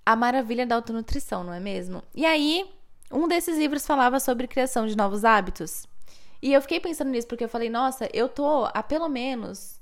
[0.03, 2.01] A maravilha da autonutrição, não é mesmo?
[2.15, 2.67] E aí,
[3.11, 5.85] um desses livros falava sobre criação de novos hábitos.
[6.41, 9.78] E eu fiquei pensando nisso, porque eu falei, nossa, eu tô há pelo menos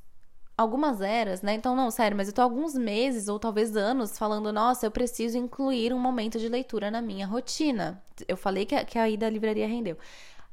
[0.58, 1.54] algumas eras, né?
[1.54, 5.38] Então, não, sério, mas eu tô alguns meses ou talvez anos falando, nossa, eu preciso
[5.38, 8.04] incluir um momento de leitura na minha rotina.
[8.28, 9.98] Eu falei que a, que a ida à livraria rendeu.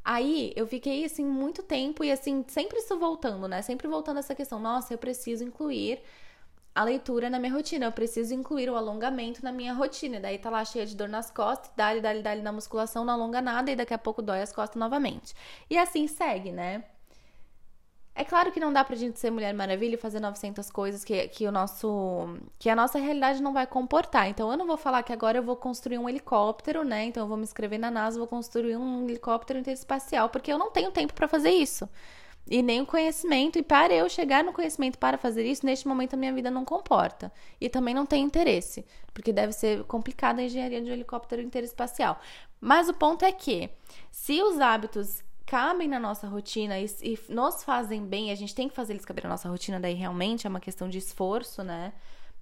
[0.05, 3.63] Aí eu fiquei assim muito tempo e assim, sempre isso voltando, né?
[3.63, 6.03] Sempre voltando essa questão, nossa, eu preciso incluir
[6.75, 10.21] a leitura na minha rotina, eu preciso incluir o alongamento na minha rotina.
[10.21, 13.41] Daí tá lá cheia de dor nas costas, dá-lhe, dá-lhe, dá-lhe na musculação, não alonga
[13.41, 15.35] nada e daqui a pouco dói as costas novamente.
[15.71, 16.85] E assim segue, né?
[18.17, 21.27] É claro que não dá pra gente ser Mulher Maravilha e fazer 900 coisas que,
[21.29, 24.29] que o nosso que a nossa realidade não vai comportar.
[24.29, 27.05] Então eu não vou falar que agora eu vou construir um helicóptero, né?
[27.07, 30.71] Então eu vou me inscrever na NASA, vou construir um helicóptero interespacial, porque eu não
[30.71, 31.89] tenho tempo para fazer isso.
[32.49, 36.15] E nem o conhecimento, e para eu chegar no conhecimento para fazer isso, neste momento
[36.15, 37.33] a minha vida não comporta.
[37.61, 42.21] E também não tem interesse, porque deve ser complicada a engenharia de um helicóptero interespacial.
[42.61, 43.71] Mas o ponto é que,
[44.11, 48.69] se os hábitos cabem na nossa rotina e, e, nos fazem bem, a gente tem
[48.69, 51.93] que fazer eles caber na nossa rotina, daí realmente é uma questão de esforço, né?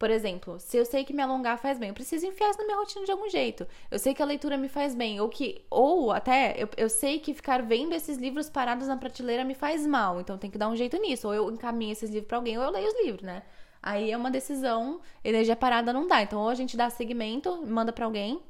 [0.03, 2.65] Por exemplo, se eu sei que me alongar faz bem, eu preciso enfiar isso na
[2.65, 3.65] minha rotina de algum jeito.
[3.89, 7.21] Eu sei que a leitura me faz bem, ou que, ou até eu, eu sei
[7.21, 10.69] que ficar vendo esses livros parados na prateleira me faz mal, então tem que dar
[10.69, 11.29] um jeito nisso.
[11.29, 13.45] Ou eu encaminho esses livros para alguém, ou eu leio os livros, né?
[13.81, 16.21] Aí é uma decisão, energia parada não dá.
[16.21, 18.41] Então, ou a gente dá segmento, manda para alguém,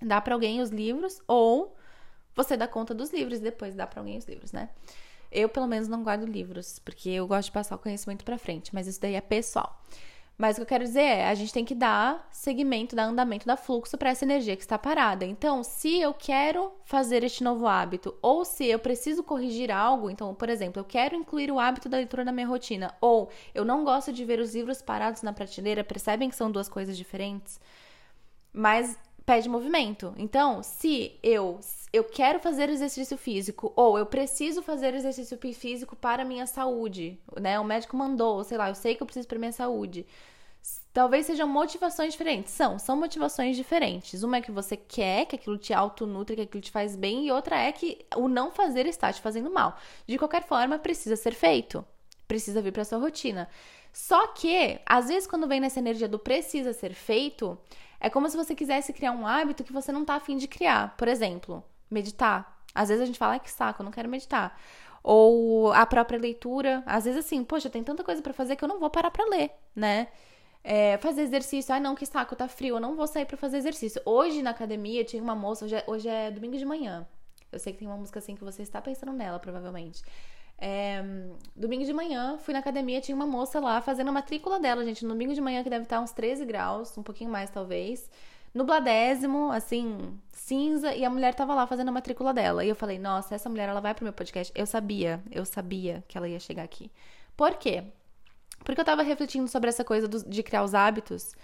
[0.00, 1.76] dá para alguém os livros, ou
[2.34, 4.70] você dá conta dos livros e depois dá para alguém os livros, né?
[5.30, 8.74] Eu, pelo menos, não guardo livros, porque eu gosto de passar o conhecimento para frente,
[8.74, 9.82] mas isso daí é pessoal.
[10.36, 13.46] Mas o que eu quero dizer é, a gente tem que dar seguimento, dar andamento,
[13.46, 15.24] dar fluxo para essa energia que está parada.
[15.24, 20.34] Então, se eu quero fazer este novo hábito, ou se eu preciso corrigir algo, então,
[20.34, 23.84] por exemplo, eu quero incluir o hábito da leitura na minha rotina, ou eu não
[23.84, 27.60] gosto de ver os livros parados na prateleira, percebem que são duas coisas diferentes?
[28.52, 30.12] Mas pede movimento.
[30.16, 31.60] Então, se eu
[31.92, 37.60] eu quero fazer exercício físico ou eu preciso fazer exercício físico para minha saúde, né?
[37.60, 40.06] O médico mandou, sei lá, eu sei que eu preciso para minha saúde.
[40.92, 42.52] Talvez sejam motivações diferentes.
[42.52, 44.22] São, são motivações diferentes.
[44.22, 47.32] Uma é que você quer, que aquilo te autonutre, que aquilo te faz bem, e
[47.32, 49.76] outra é que o não fazer está te fazendo mal.
[50.06, 51.84] De qualquer forma, precisa ser feito.
[52.28, 53.48] Precisa vir para sua rotina.
[53.92, 57.58] Só que, às vezes, quando vem nessa energia do precisa ser feito,
[58.00, 60.96] é como se você quisesse criar um hábito que você não tá afim de criar.
[60.96, 62.60] Por exemplo, meditar.
[62.74, 64.58] Às vezes a gente fala, ai que saco, eu não quero meditar.
[65.02, 66.82] Ou a própria leitura.
[66.86, 69.24] Às vezes, assim, poxa, tem tanta coisa para fazer que eu não vou parar pra
[69.26, 70.08] ler, né?
[70.64, 73.58] É, fazer exercício, ai não, que saco, tá frio, eu não vou sair para fazer
[73.58, 74.00] exercício.
[74.04, 77.06] Hoje na academia tinha uma moça, hoje é, hoje é domingo de manhã.
[77.50, 80.02] Eu sei que tem uma música assim que você está pensando nela, provavelmente.
[80.56, 81.02] É,
[81.56, 85.02] domingo de manhã, fui na academia, tinha uma moça lá fazendo a matrícula dela, gente.
[85.04, 88.08] No domingo de manhã, que deve estar uns 13 graus, um pouquinho mais talvez.
[88.54, 92.64] Nubladésimo, assim, cinza, e a mulher tava lá fazendo a matrícula dela.
[92.64, 94.52] E eu falei, nossa, essa mulher, ela vai pro meu podcast.
[94.54, 96.90] Eu sabia, eu sabia que ela ia chegar aqui.
[97.36, 97.84] Por quê?
[98.64, 101.34] Porque eu tava refletindo sobre essa coisa do, de criar os hábitos.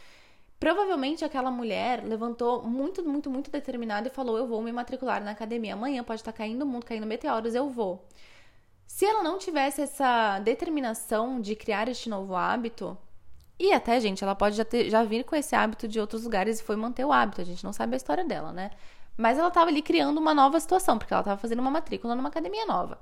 [0.61, 5.31] Provavelmente aquela mulher levantou muito, muito, muito determinada e falou: Eu vou me matricular na
[5.31, 5.75] academia.
[5.75, 8.07] Amanhã pode estar caindo o mundo, caindo meteoros, eu vou.
[8.87, 12.99] Se ela não tivesse essa determinação de criar este novo hábito,
[13.59, 16.61] e até, gente, ela pode já, ter, já vir com esse hábito de outros lugares
[16.61, 18.71] e foi manter o hábito, a gente não sabe a história dela, né?
[19.17, 22.29] Mas ela estava ali criando uma nova situação, porque ela estava fazendo uma matrícula numa
[22.29, 23.01] academia nova.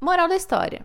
[0.00, 0.84] Moral da história.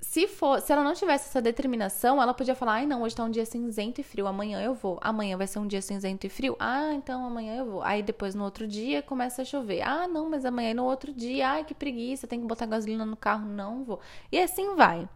[0.00, 3.22] Se, for, se ela não tivesse essa determinação, ela podia falar: ai, não, hoje tá
[3.22, 4.98] um dia cinzento e frio, amanhã eu vou.
[5.00, 6.56] Amanhã vai ser um dia cinzento e frio.
[6.58, 7.82] Ah, então amanhã eu vou.
[7.82, 9.82] Aí depois no outro dia começa a chover.
[9.82, 13.16] Ah, não, mas amanhã no outro dia, ai, que preguiça, tem que botar gasolina no
[13.16, 14.00] carro, não vou.
[14.32, 15.08] E assim vai.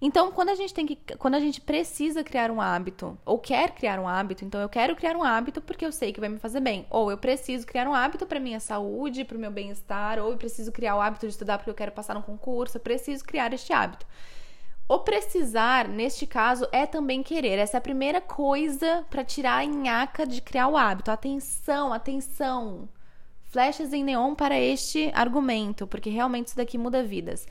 [0.00, 3.70] Então, quando a gente tem que, quando a gente precisa criar um hábito ou quer
[3.70, 6.38] criar um hábito, então eu quero criar um hábito porque eu sei que vai me
[6.38, 10.18] fazer bem, ou eu preciso criar um hábito para minha saúde, para o meu bem-estar,
[10.18, 12.80] ou eu preciso criar o hábito de estudar porque eu quero passar num concurso, eu
[12.80, 14.06] preciso criar este hábito.
[14.88, 17.58] O precisar, neste caso, é também querer.
[17.58, 21.10] Essa é a primeira coisa para tirar a nhaca de criar o hábito.
[21.10, 22.88] Atenção, atenção.
[23.46, 27.48] Flechas em neon para este argumento, porque realmente isso daqui muda vidas.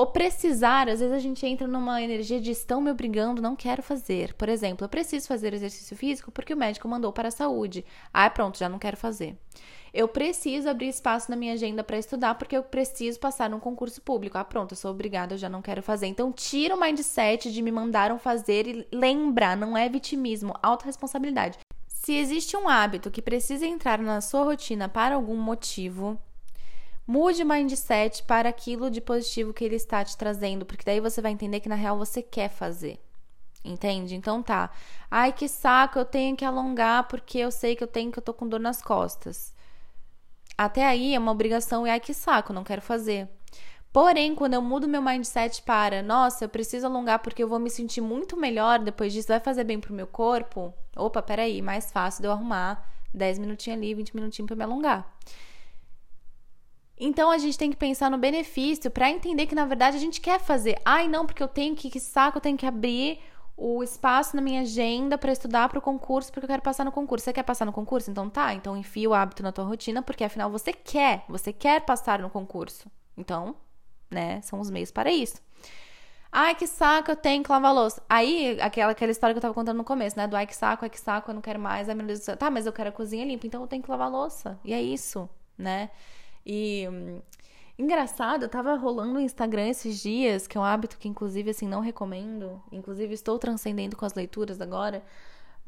[0.00, 3.82] O precisar, às vezes a gente entra numa energia de estão me obrigando, não quero
[3.82, 4.32] fazer.
[4.34, 7.84] Por exemplo, eu preciso fazer exercício físico porque o médico mandou para a saúde.
[8.14, 9.36] Ah, pronto, já não quero fazer.
[9.92, 14.00] Eu preciso abrir espaço na minha agenda para estudar porque eu preciso passar num concurso
[14.00, 14.38] público.
[14.38, 16.06] Ah, pronto, eu sou obrigada, eu já não quero fazer.
[16.06, 21.58] Então, tira o mindset de me mandaram fazer e lembra, não é vitimismo, autorresponsabilidade.
[21.88, 26.16] Se existe um hábito que precisa entrar na sua rotina para algum motivo,
[27.10, 31.22] Mude o mindset para aquilo de positivo que ele está te trazendo, porque daí você
[31.22, 33.00] vai entender que na real você quer fazer.
[33.64, 34.14] Entende?
[34.14, 34.70] Então tá.
[35.10, 38.22] Ai, que saco, eu tenho que alongar porque eu sei que eu tenho que eu
[38.22, 39.54] tô com dor nas costas.
[40.56, 43.26] Até aí é uma obrigação e ai que saco, não quero fazer.
[43.90, 47.70] Porém, quando eu mudo meu mindset para, nossa, eu preciso alongar porque eu vou me
[47.70, 50.74] sentir muito melhor depois disso, vai fazer bem pro meu corpo.
[50.94, 55.10] Opa, peraí, mais fácil de eu arrumar 10 minutinhos ali, 20 minutinhos para me alongar.
[56.98, 60.20] Então a gente tem que pensar no benefício para entender que na verdade a gente
[60.20, 60.80] quer fazer.
[60.84, 63.20] Ai, não, porque eu tenho que, que saco, eu tenho que abrir
[63.56, 66.92] o espaço na minha agenda para estudar para o concurso, porque eu quero passar no
[66.92, 67.24] concurso.
[67.24, 68.10] Você quer passar no concurso?
[68.10, 71.80] Então tá, então enfia o hábito na tua rotina, porque afinal você quer, você quer
[71.80, 72.88] passar no concurso.
[73.16, 73.56] Então,
[74.10, 75.42] né, são os meios para isso.
[76.30, 78.02] Ai, que saco, eu tenho que lavar louça.
[78.08, 80.26] Aí, aquela, aquela história que eu tava contando no começo, né?
[80.26, 81.88] Do ai, que saco, ai, que saco, eu não quero mais.
[81.88, 82.36] Ai, meu Deus do céu.
[82.36, 84.58] Tá, mas eu quero a cozinha limpa, então eu tenho que lavar louça.
[84.62, 85.90] E é isso, né?
[86.48, 87.20] E hum,
[87.78, 91.68] engraçado, eu tava rolando o Instagram esses dias, que é um hábito que inclusive assim
[91.68, 95.04] não recomendo, inclusive estou transcendendo com as leituras agora.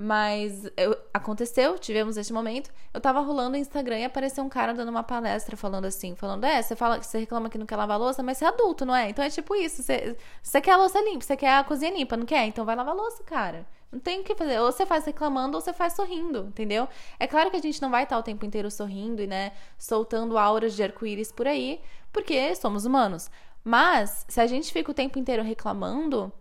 [0.02, 2.70] Mas eu, aconteceu, tivemos esse momento.
[2.94, 6.44] Eu tava rolando o Instagram e apareceu um cara dando uma palestra falando assim, falando:
[6.44, 8.86] "É, você fala que você reclama que não quer lavar louça, mas você é adulto,
[8.86, 9.10] não é?
[9.10, 12.16] Então é tipo isso, você, você quer a louça limpa, você quer a cozinha limpa,
[12.16, 12.46] não quer?
[12.46, 13.66] Então vai lavar louça, cara.
[13.92, 14.60] Não tem o que fazer.
[14.60, 16.88] Ou você faz reclamando ou você faz sorrindo, entendeu?
[17.18, 20.38] É claro que a gente não vai estar o tempo inteiro sorrindo e, né, soltando
[20.38, 21.80] auras de arco-íris por aí,
[22.12, 23.30] porque somos humanos.
[23.64, 26.32] Mas, se a gente fica o tempo inteiro reclamando,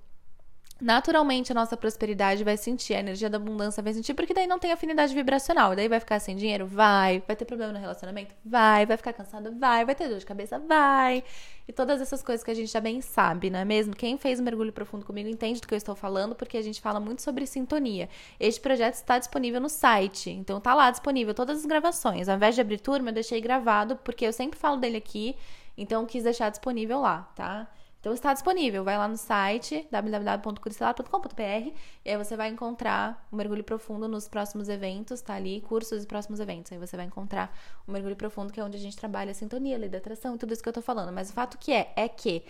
[0.82, 4.60] naturalmente a nossa prosperidade vai sentir, a energia da abundância vai sentir, porque daí não
[4.60, 5.76] tem afinidade vibracional.
[5.76, 6.66] Daí vai ficar sem dinheiro?
[6.66, 7.22] Vai.
[7.26, 8.34] Vai ter problema no relacionamento?
[8.46, 8.86] Vai.
[8.86, 9.54] Vai ficar cansado?
[9.58, 9.86] Vai.
[9.86, 10.60] Vai ter dor de cabeça?
[10.60, 11.24] Vai.
[11.68, 13.96] E todas essas coisas que a gente já bem sabe, não é mesmo?
[13.96, 16.82] Quem fez um mergulho profundo comigo entende do que eu estou falando, porque a gente
[16.82, 18.10] fala muito sobre sintonia.
[18.40, 22.28] Este projeto está disponível no site, então tá lá disponível todas as gravações.
[22.28, 25.36] Ao invés de abrir turma, eu deixei gravado, porque eu sempre falo dele aqui,
[25.78, 27.68] então quis deixar disponível lá, tá?
[28.00, 31.74] Então está disponível, vai lá no site www.curicelato.com.br
[32.06, 36.08] e aí você vai encontrar o mergulho profundo nos próximos eventos, tá ali, cursos e
[36.08, 36.72] próximos eventos.
[36.72, 37.54] Aí você vai encontrar
[37.86, 40.36] o mergulho profundo, que é onde a gente trabalha a sintonia, a lei da atração
[40.36, 41.12] e tudo isso que eu tô falando.
[41.12, 42.46] Mas o fato que é, é que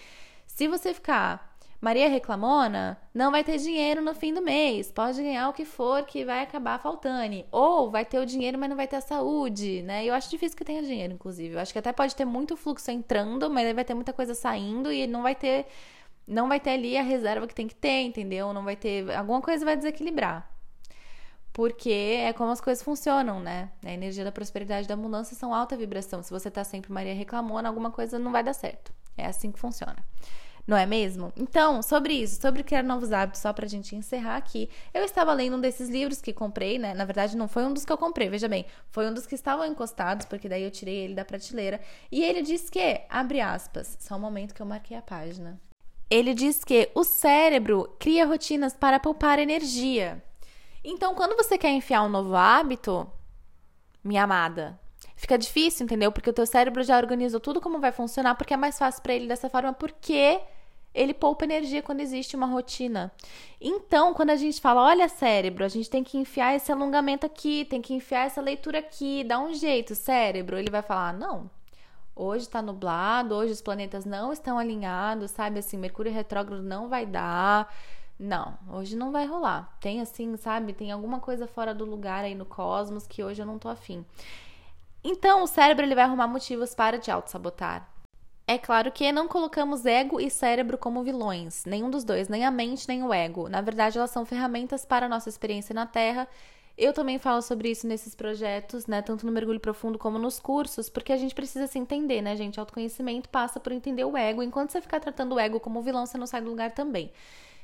[0.46, 4.92] se você ficar Maria reclamona, não vai ter dinheiro no fim do mês.
[4.92, 7.46] Pode ganhar o que for que vai acabar faltando.
[7.52, 10.04] Ou vai ter o dinheiro, mas não vai ter a saúde, né?
[10.04, 11.56] Eu acho difícil que tenha dinheiro, inclusive.
[11.56, 14.92] Eu acho que até pode ter muito fluxo entrando, mas vai ter muita coisa saindo
[14.92, 15.68] e não vai ter
[16.28, 18.54] não vai ter ali a reserva que tem que ter, entendeu?
[18.54, 20.50] Não vai ter alguma coisa vai desequilibrar.
[21.54, 23.72] Porque é como as coisas funcionam, né?
[23.86, 26.22] A energia da prosperidade e da abundância são alta vibração.
[26.24, 28.94] Se você tá sempre Maria reclamona, alguma coisa não vai dar certo.
[29.18, 29.98] É assim que funciona
[30.68, 31.32] não é mesmo?
[31.36, 35.58] Então, sobre isso, sobre criar novos hábitos, só pra gente encerrar aqui, eu estava lendo
[35.58, 36.94] um desses livros que comprei, né?
[36.94, 39.36] Na verdade, não foi um dos que eu comprei, veja bem, foi um dos que
[39.36, 41.80] estavam encostados, porque daí eu tirei ele da prateleira.
[42.12, 45.60] E ele diz que, abre aspas, só um momento que eu marquei a página.
[46.10, 50.24] Ele diz que o cérebro cria rotinas para poupar energia.
[50.84, 53.08] Então, quando você quer enfiar um novo hábito,
[54.04, 54.80] minha amada,
[55.20, 56.14] fica difícil, entendeu?
[56.14, 59.14] Porque o teu cérebro já organizou tudo como vai funcionar, porque é mais fácil para
[59.14, 60.40] ele dessa forma, porque
[60.94, 63.12] ele poupa energia quando existe uma rotina.
[63.60, 67.66] Então, quando a gente fala, olha, cérebro, a gente tem que enfiar esse alongamento aqui,
[67.66, 71.52] tem que enfiar essa leitura aqui, dá um jeito, cérebro, ele vai falar, não.
[72.16, 75.60] Hoje está nublado, hoje os planetas não estão alinhados, sabe?
[75.60, 77.74] Assim, Mercúrio retrógrado não vai dar.
[78.18, 79.78] Não, hoje não vai rolar.
[79.82, 80.72] Tem assim, sabe?
[80.74, 84.06] Tem alguma coisa fora do lugar aí no cosmos que hoje eu não tô afim.
[85.04, 87.90] Então, o cérebro ele vai arrumar motivos para te auto-sabotar.
[88.46, 92.50] É claro que não colocamos ego e cérebro como vilões, nenhum dos dois, nem a
[92.50, 93.48] mente nem o ego.
[93.48, 96.28] Na verdade, elas são ferramentas para a nossa experiência na Terra.
[96.76, 100.90] Eu também falo sobre isso nesses projetos, né, tanto no mergulho profundo como nos cursos,
[100.90, 102.60] porque a gente precisa se entender, né, gente?
[102.60, 104.42] Autoconhecimento passa por entender o ego.
[104.42, 107.12] Enquanto você ficar tratando o ego como vilão, você não sai do lugar também.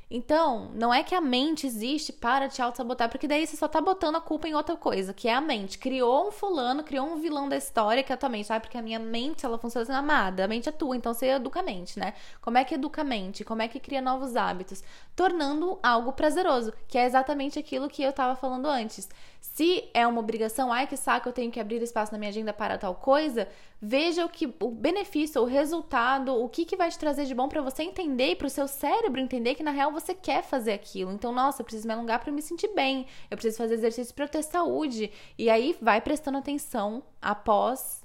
[0.10, 3.82] Então, não é que a mente existe para te auto-sabotar, porque daí você só tá
[3.82, 5.80] botando a culpa em outra coisa, que é a mente.
[5.80, 8.62] Criou um fulano, criou um vilão da história que é a tua mente, sabe?
[8.62, 11.60] Porque a minha mente, ela funciona assim, amada, a mente é tua, então você educa
[11.60, 12.14] a mente, né?
[12.40, 13.44] Como é que educa a mente?
[13.44, 14.84] Como é que cria novos hábitos?
[15.16, 19.10] Tornando algo prazeroso, que é exatamente aquilo que eu tava falando antes.
[19.54, 22.52] Se é uma obrigação, ai que saco, eu tenho que abrir espaço na minha agenda
[22.52, 23.48] para tal coisa,
[23.80, 27.48] veja o que o benefício, o resultado, o que, que vai te trazer de bom
[27.48, 30.74] para você entender e para o seu cérebro entender que na real você quer fazer
[30.74, 31.12] aquilo.
[31.12, 34.28] Então, nossa, eu preciso me alongar para me sentir bem, eu preciso fazer exercício para
[34.28, 35.12] ter saúde.
[35.38, 38.04] E aí vai prestando atenção após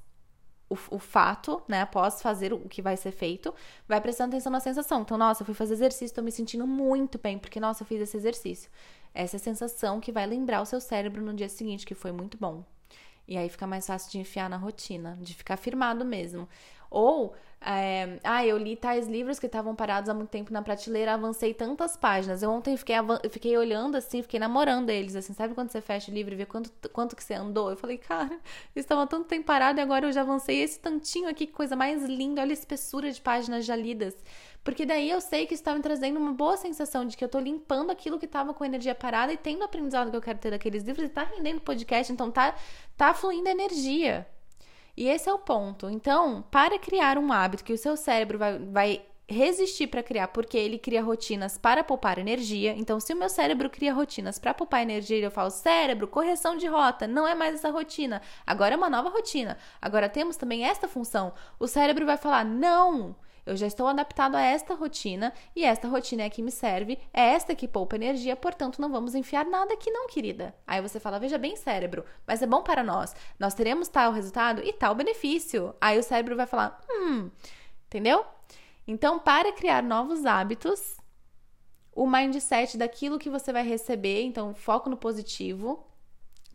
[0.69, 1.81] o, o, fato, né?
[1.81, 3.53] Após fazer o que vai ser feito,
[3.89, 5.01] vai prestando atenção na sensação.
[5.01, 8.01] Então, nossa, eu fui fazer exercício, tô me sentindo muito bem, porque, nossa, eu fiz
[8.01, 8.71] esse exercício.
[9.15, 12.65] Essa sensação que vai lembrar o seu cérebro no dia seguinte que foi muito bom.
[13.27, 16.49] E aí fica mais fácil de enfiar na rotina, de ficar firmado mesmo.
[16.91, 21.15] Ou, é, ah, eu li tais livros que estavam parados há muito tempo na prateleira,
[21.15, 22.43] avancei tantas páginas.
[22.43, 22.97] Eu ontem fiquei,
[23.31, 26.45] fiquei olhando assim, fiquei namorando eles, assim, sabe quando você fecha o livro e vê
[26.45, 27.71] quanto, quanto que você andou?
[27.71, 28.41] Eu falei, cara,
[28.75, 32.03] estava tanto tempo parado e agora eu já avancei esse tantinho aqui, que coisa mais
[32.03, 34.17] linda, olha a espessura de páginas já lidas.
[34.63, 37.39] Porque daí eu sei que estava me trazendo uma boa sensação de que eu tô
[37.39, 40.51] limpando aquilo que estava com energia parada e tendo o aprendizado que eu quero ter
[40.51, 42.55] daqueles livros e tá rendendo podcast, então tá,
[42.97, 44.27] tá fluindo energia.
[44.97, 45.89] E esse é o ponto.
[45.89, 50.59] Então, para criar um hábito que o seu cérebro vai, vai resistir para criar, porque
[50.59, 52.75] ele cria rotinas para poupar energia.
[52.77, 56.67] Então, se o meu cérebro cria rotinas para poupar energia, eu falo, cérebro, correção de
[56.67, 58.21] rota, não é mais essa rotina.
[58.47, 59.57] Agora é uma nova rotina.
[59.81, 61.33] Agora temos também esta função.
[61.59, 63.15] O cérebro vai falar, não.
[63.45, 67.21] Eu já estou adaptado a esta rotina e esta rotina é que me serve, é
[67.21, 70.55] esta que poupa energia, portanto não vamos enfiar nada aqui não, querida.
[70.67, 73.15] Aí você fala, veja bem, cérebro, mas é bom para nós.
[73.39, 75.75] Nós teremos tal resultado e tal benefício.
[75.81, 77.31] Aí o cérebro vai falar, hum,
[77.87, 78.25] entendeu?
[78.87, 80.97] Então, para criar novos hábitos,
[81.93, 85.87] o mindset daquilo que você vai receber, então foco no positivo,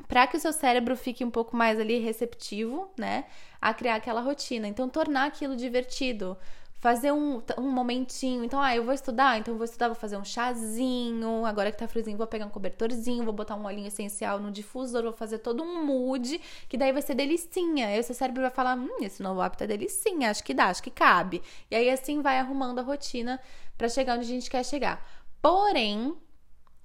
[0.08, 3.26] para que o seu cérebro fique um pouco mais ali receptivo, né,
[3.62, 4.68] a criar aquela rotina.
[4.68, 6.38] Então, tornar aquilo divertido
[6.86, 8.44] fazer um, um momentinho.
[8.44, 11.44] Então, ah, eu vou estudar, então eu vou estudar, vou fazer um chazinho.
[11.44, 15.02] Agora que tá friozinho, vou pegar um cobertorzinho, vou botar um olhinho essencial no difusor,
[15.02, 17.88] vou fazer todo um mood, que daí vai ser delicinha.
[17.88, 20.66] Aí o seu cérebro vai falar: hum, esse novo hábito é delicinha, acho que dá,
[20.68, 21.42] acho que cabe.
[21.72, 23.40] E aí assim vai arrumando a rotina
[23.76, 25.04] para chegar onde a gente quer chegar.
[25.42, 26.16] Porém,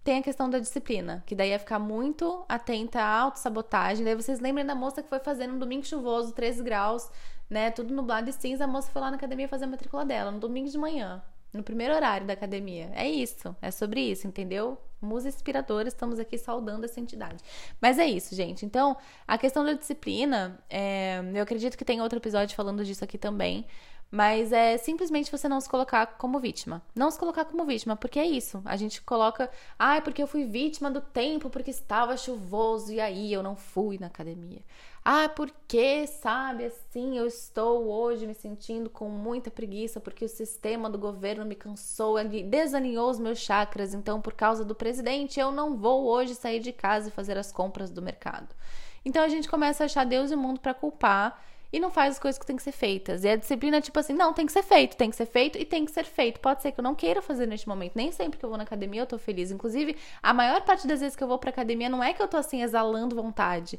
[0.02, 4.02] tem a questão da disciplina, que daí é ficar muito atenta à autossabotagem.
[4.02, 7.10] Daí vocês lembram da moça que foi fazendo um domingo chuvoso, 13 graus,
[7.50, 7.70] né?
[7.70, 8.64] Tudo nublado e cinza.
[8.64, 11.22] A moça foi lá na academia fazer a matrícula dela, no domingo de manhã,
[11.52, 12.90] no primeiro horário da academia.
[12.94, 14.78] É isso, é sobre isso, entendeu?
[15.00, 17.42] Musa inspiradora, estamos aqui saudando essa entidade.
[17.80, 18.64] Mas é isso, gente.
[18.64, 18.96] Então,
[19.26, 21.20] a questão da disciplina, é...
[21.34, 23.66] eu acredito que tem outro episódio falando disso aqui também.
[24.10, 26.82] Mas é simplesmente você não se colocar como vítima.
[26.96, 28.60] Não se colocar como vítima, porque é isso.
[28.64, 29.48] A gente coloca,
[29.78, 33.54] ah, é porque eu fui vítima do tempo, porque estava chuvoso e aí eu não
[33.54, 34.62] fui na academia.
[35.02, 40.90] Ah, porque, sabe, assim, eu estou hoje me sentindo com muita preguiça porque o sistema
[40.90, 45.74] do governo me cansou, desalinhou os meus chakras, então por causa do presidente eu não
[45.76, 48.54] vou hoje sair de casa e fazer as compras do mercado.
[49.02, 51.42] Então a gente começa a achar Deus e o mundo para culpar
[51.72, 53.24] e não faz as coisas que tem que ser feitas.
[53.24, 55.58] E a disciplina é tipo assim, não, tem que ser feito, tem que ser feito
[55.58, 56.40] e tem que ser feito.
[56.40, 57.92] Pode ser que eu não queira fazer neste momento.
[57.94, 59.50] Nem sempre que eu vou na academia eu tô feliz.
[59.50, 62.28] Inclusive, a maior parte das vezes que eu vou pra academia não é que eu
[62.28, 63.78] tô assim exalando vontade,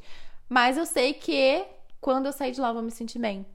[0.52, 1.66] mas eu sei que
[2.02, 3.46] quando eu sair de lá eu vou me sentir bem.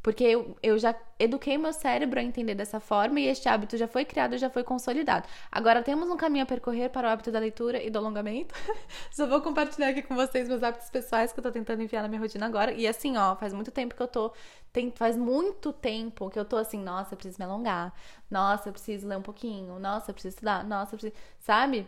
[0.00, 3.88] Porque eu, eu já eduquei meu cérebro a entender dessa forma e este hábito já
[3.88, 5.26] foi criado, já foi consolidado.
[5.50, 8.54] Agora temos um caminho a percorrer para o hábito da leitura e do alongamento.
[9.10, 12.08] Só vou compartilhar aqui com vocês meus hábitos pessoais que eu tô tentando enfiar na
[12.08, 12.70] minha rotina agora.
[12.70, 14.32] E assim, ó, faz muito tempo que eu tô.
[14.72, 17.92] Tem, faz muito tempo que eu tô assim, nossa, eu preciso me alongar.
[18.30, 19.76] Nossa, eu preciso ler um pouquinho.
[19.80, 20.62] Nossa, eu preciso estudar.
[20.62, 21.20] Nossa, eu preciso.
[21.40, 21.84] Sabe?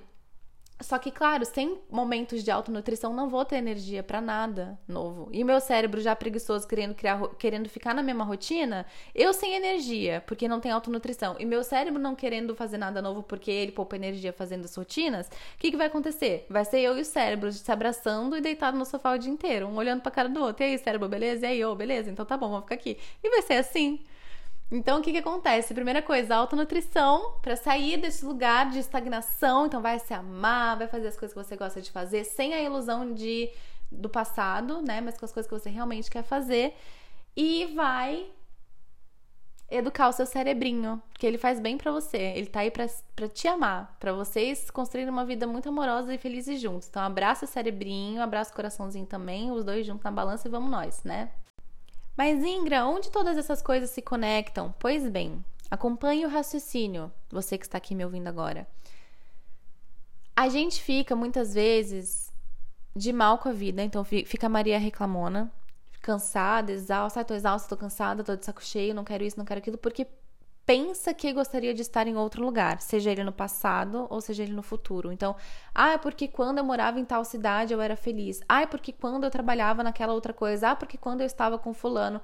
[0.81, 5.29] Só que, claro, sem momentos de autonutrição, não vou ter energia para nada novo.
[5.33, 10.23] E meu cérebro já preguiçoso, querendo, criar, querendo ficar na mesma rotina, eu sem energia,
[10.25, 11.35] porque não tem autonutrição.
[11.39, 15.27] E meu cérebro não querendo fazer nada novo, porque ele poupa energia fazendo as rotinas,
[15.27, 16.47] o que, que vai acontecer?
[16.49, 19.67] Vai ser eu e o cérebro se abraçando e deitado no sofá o dia inteiro,
[19.67, 20.63] um olhando pra cara do outro.
[20.63, 21.45] E aí, cérebro, beleza?
[21.47, 22.09] E aí, ô, beleza?
[22.11, 22.97] Então tá bom, vamos ficar aqui.
[23.23, 23.99] E vai ser assim.
[24.71, 25.73] Então, o que, que acontece?
[25.73, 29.67] Primeira coisa, autonutrição para sair desse lugar de estagnação.
[29.67, 32.63] Então, vai se amar, vai fazer as coisas que você gosta de fazer, sem a
[32.63, 33.51] ilusão de
[33.91, 35.01] do passado, né?
[35.01, 36.77] Mas com as coisas que você realmente quer fazer.
[37.35, 38.31] E vai
[39.71, 42.19] educar o seu cerebrinho, que ele faz bem para você.
[42.19, 46.61] Ele tá aí para te amar, para vocês construírem uma vida muito amorosa e felizes
[46.61, 46.89] juntos.
[46.89, 50.71] Então, abraça o cerebrinho, abraça o coraçãozinho também, os dois juntos na balança e vamos
[50.71, 51.31] nós, né?
[52.19, 54.75] Mas Ingra, onde todas essas coisas se conectam?
[54.81, 58.67] Pois bem, acompanhe o raciocínio, você que está aqui me ouvindo agora.
[60.35, 62.33] A gente fica muitas vezes
[62.95, 65.49] de mal com a vida, então fica a Maria reclamona,
[66.03, 69.59] cansada, exausta, tô exausta, tô cansada, tô de saco cheio, não quero isso, não quero
[69.59, 70.05] aquilo, porque
[70.69, 74.53] pensa que gostaria de estar em outro lugar, seja ele no passado ou seja ele
[74.53, 75.11] no futuro.
[75.11, 75.35] Então,
[75.75, 78.43] ah, é porque quando eu morava em tal cidade eu era feliz.
[78.47, 80.73] Ah, é porque quando eu trabalhava naquela outra coisa.
[80.73, 82.21] Ah, porque quando eu estava com fulano.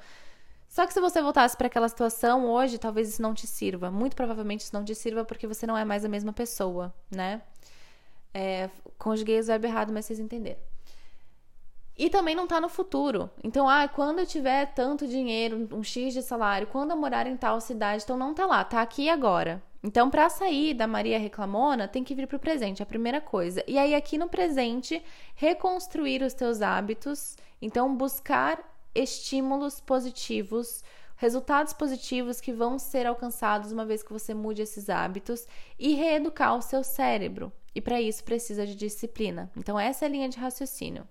[0.68, 3.90] Só que se você voltasse para aquela situação hoje, talvez isso não te sirva.
[3.90, 7.40] Muito provavelmente isso não te sirva porque você não é mais a mesma pessoa, né?
[8.34, 8.68] É,
[8.98, 10.73] conjuguei o verbo errado, mas vocês entenderam.
[11.96, 13.30] E também não tá no futuro.
[13.42, 17.36] Então, ah, quando eu tiver tanto dinheiro, um X de salário, quando eu morar em
[17.36, 19.62] tal cidade, então não tá lá, tá aqui agora.
[19.82, 23.62] Então, para sair da Maria reclamona, tem que vir pro presente, a primeira coisa.
[23.68, 25.02] E aí aqui no presente,
[25.34, 28.58] reconstruir os teus hábitos, então buscar
[28.94, 30.82] estímulos positivos,
[31.16, 35.46] resultados positivos que vão ser alcançados uma vez que você mude esses hábitos
[35.78, 37.52] e reeducar o seu cérebro.
[37.74, 39.50] E para isso precisa de disciplina.
[39.56, 41.06] Então essa é a linha de raciocínio.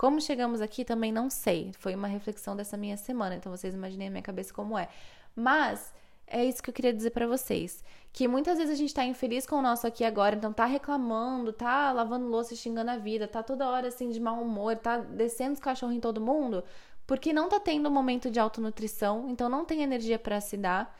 [0.00, 1.74] Como chegamos aqui também não sei.
[1.78, 4.88] Foi uma reflexão dessa minha semana, então vocês imaginem a minha cabeça como é.
[5.36, 5.92] Mas
[6.26, 9.44] é isso que eu queria dizer para vocês, que muitas vezes a gente tá infeliz
[9.44, 13.42] com o nosso aqui agora, então tá reclamando, tá lavando louça, xingando a vida, tá
[13.42, 16.64] toda hora assim de mau humor, tá descendo os cachorros em todo mundo,
[17.06, 20.98] porque não tá tendo um momento de autonutrição, então não tem energia para se dar.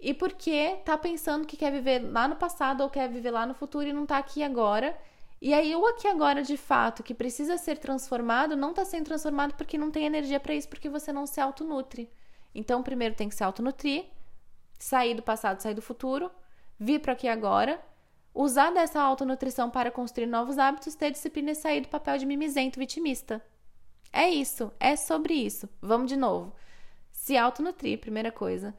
[0.00, 3.54] E porque tá pensando que quer viver lá no passado ou quer viver lá no
[3.54, 4.92] futuro e não tá aqui agora
[5.44, 9.52] e aí, o aqui agora de fato que precisa ser transformado, não está sendo transformado
[9.54, 12.10] porque não tem energia para isso, porque você não se autonutre.
[12.54, 14.06] Então, primeiro tem que se autonutrir,
[14.78, 16.30] sair do passado, sair do futuro,
[16.80, 17.78] vir para aqui agora,
[18.32, 22.78] usar dessa autonutrição para construir novos hábitos, ter disciplina e sair do papel de mimizento
[22.78, 23.44] vitimista.
[24.10, 25.68] É isso, é sobre isso.
[25.78, 26.56] Vamos de novo.
[27.12, 28.74] Se autonutrir, primeira coisa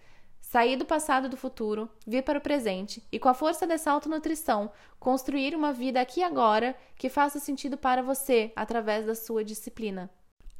[0.46, 3.92] sair do passado e do futuro, vir para o presente e, com a força dessa
[3.92, 9.44] autonutrição, construir uma vida aqui e agora que faça sentido para você através da sua
[9.44, 10.08] disciplina.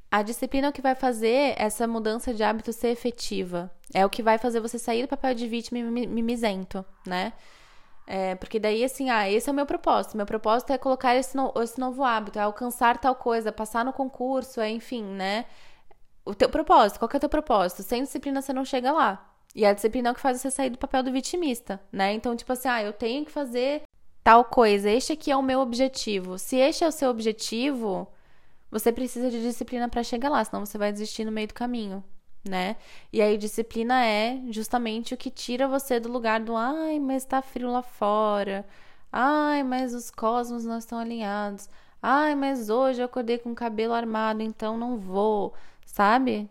[0.10, 3.72] A disciplina é o que vai fazer essa mudança de hábito ser efetiva.
[3.94, 7.34] É o que vai fazer você sair do papel de vítima e mimizento, né?
[8.08, 10.18] É, porque daí, assim, ah, esse é o meu propósito.
[10.18, 13.94] Meu propósito é colocar esse, no, esse novo hábito, é alcançar tal coisa, passar no
[13.94, 15.46] concurso, é, enfim, né?
[16.26, 17.84] O teu propósito, qual que é o teu propósito?
[17.84, 19.35] Sem disciplina você não chega lá.
[19.56, 22.14] E a disciplina é o que faz você sair do papel do vitimista, né?
[22.14, 23.84] Então, tipo assim, ah, eu tenho que fazer
[24.24, 26.38] tal coisa, este aqui é o meu objetivo.
[26.38, 28.08] Se este é o seu objetivo,
[28.70, 32.04] você precisa de disciplina para chegar lá, senão você vai desistir no meio do caminho,
[32.44, 32.76] né?
[33.14, 37.42] E aí, disciplina é justamente o que tira você do lugar do ai, mas tá
[37.42, 38.66] frio lá fora.
[39.12, 41.70] Ai, mas os cosmos não estão alinhados.
[42.02, 45.54] Ai, mas hoje eu acordei com o cabelo armado, então não vou,
[45.86, 46.50] sabe?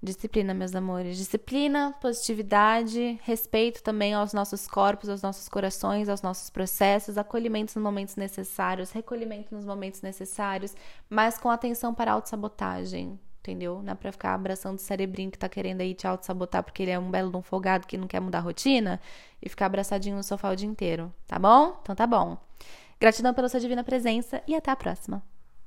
[0.00, 1.16] Disciplina, meus amores.
[1.16, 7.82] Disciplina, positividade, respeito também aos nossos corpos, aos nossos corações, aos nossos processos, acolhimento nos
[7.82, 10.72] momentos necessários, recolhimento nos momentos necessários,
[11.10, 13.82] mas com atenção para a autossabotagem, entendeu?
[13.82, 16.92] Não é pra ficar abraçando o cerebrinho que tá querendo aí te auto-sabotar porque ele
[16.92, 19.00] é um belo de um folgado que não quer mudar a rotina
[19.42, 21.76] e ficar abraçadinho no sofá o dia inteiro, tá bom?
[21.82, 22.38] Então tá bom.
[23.00, 25.20] Gratidão pela sua divina presença e até a próxima.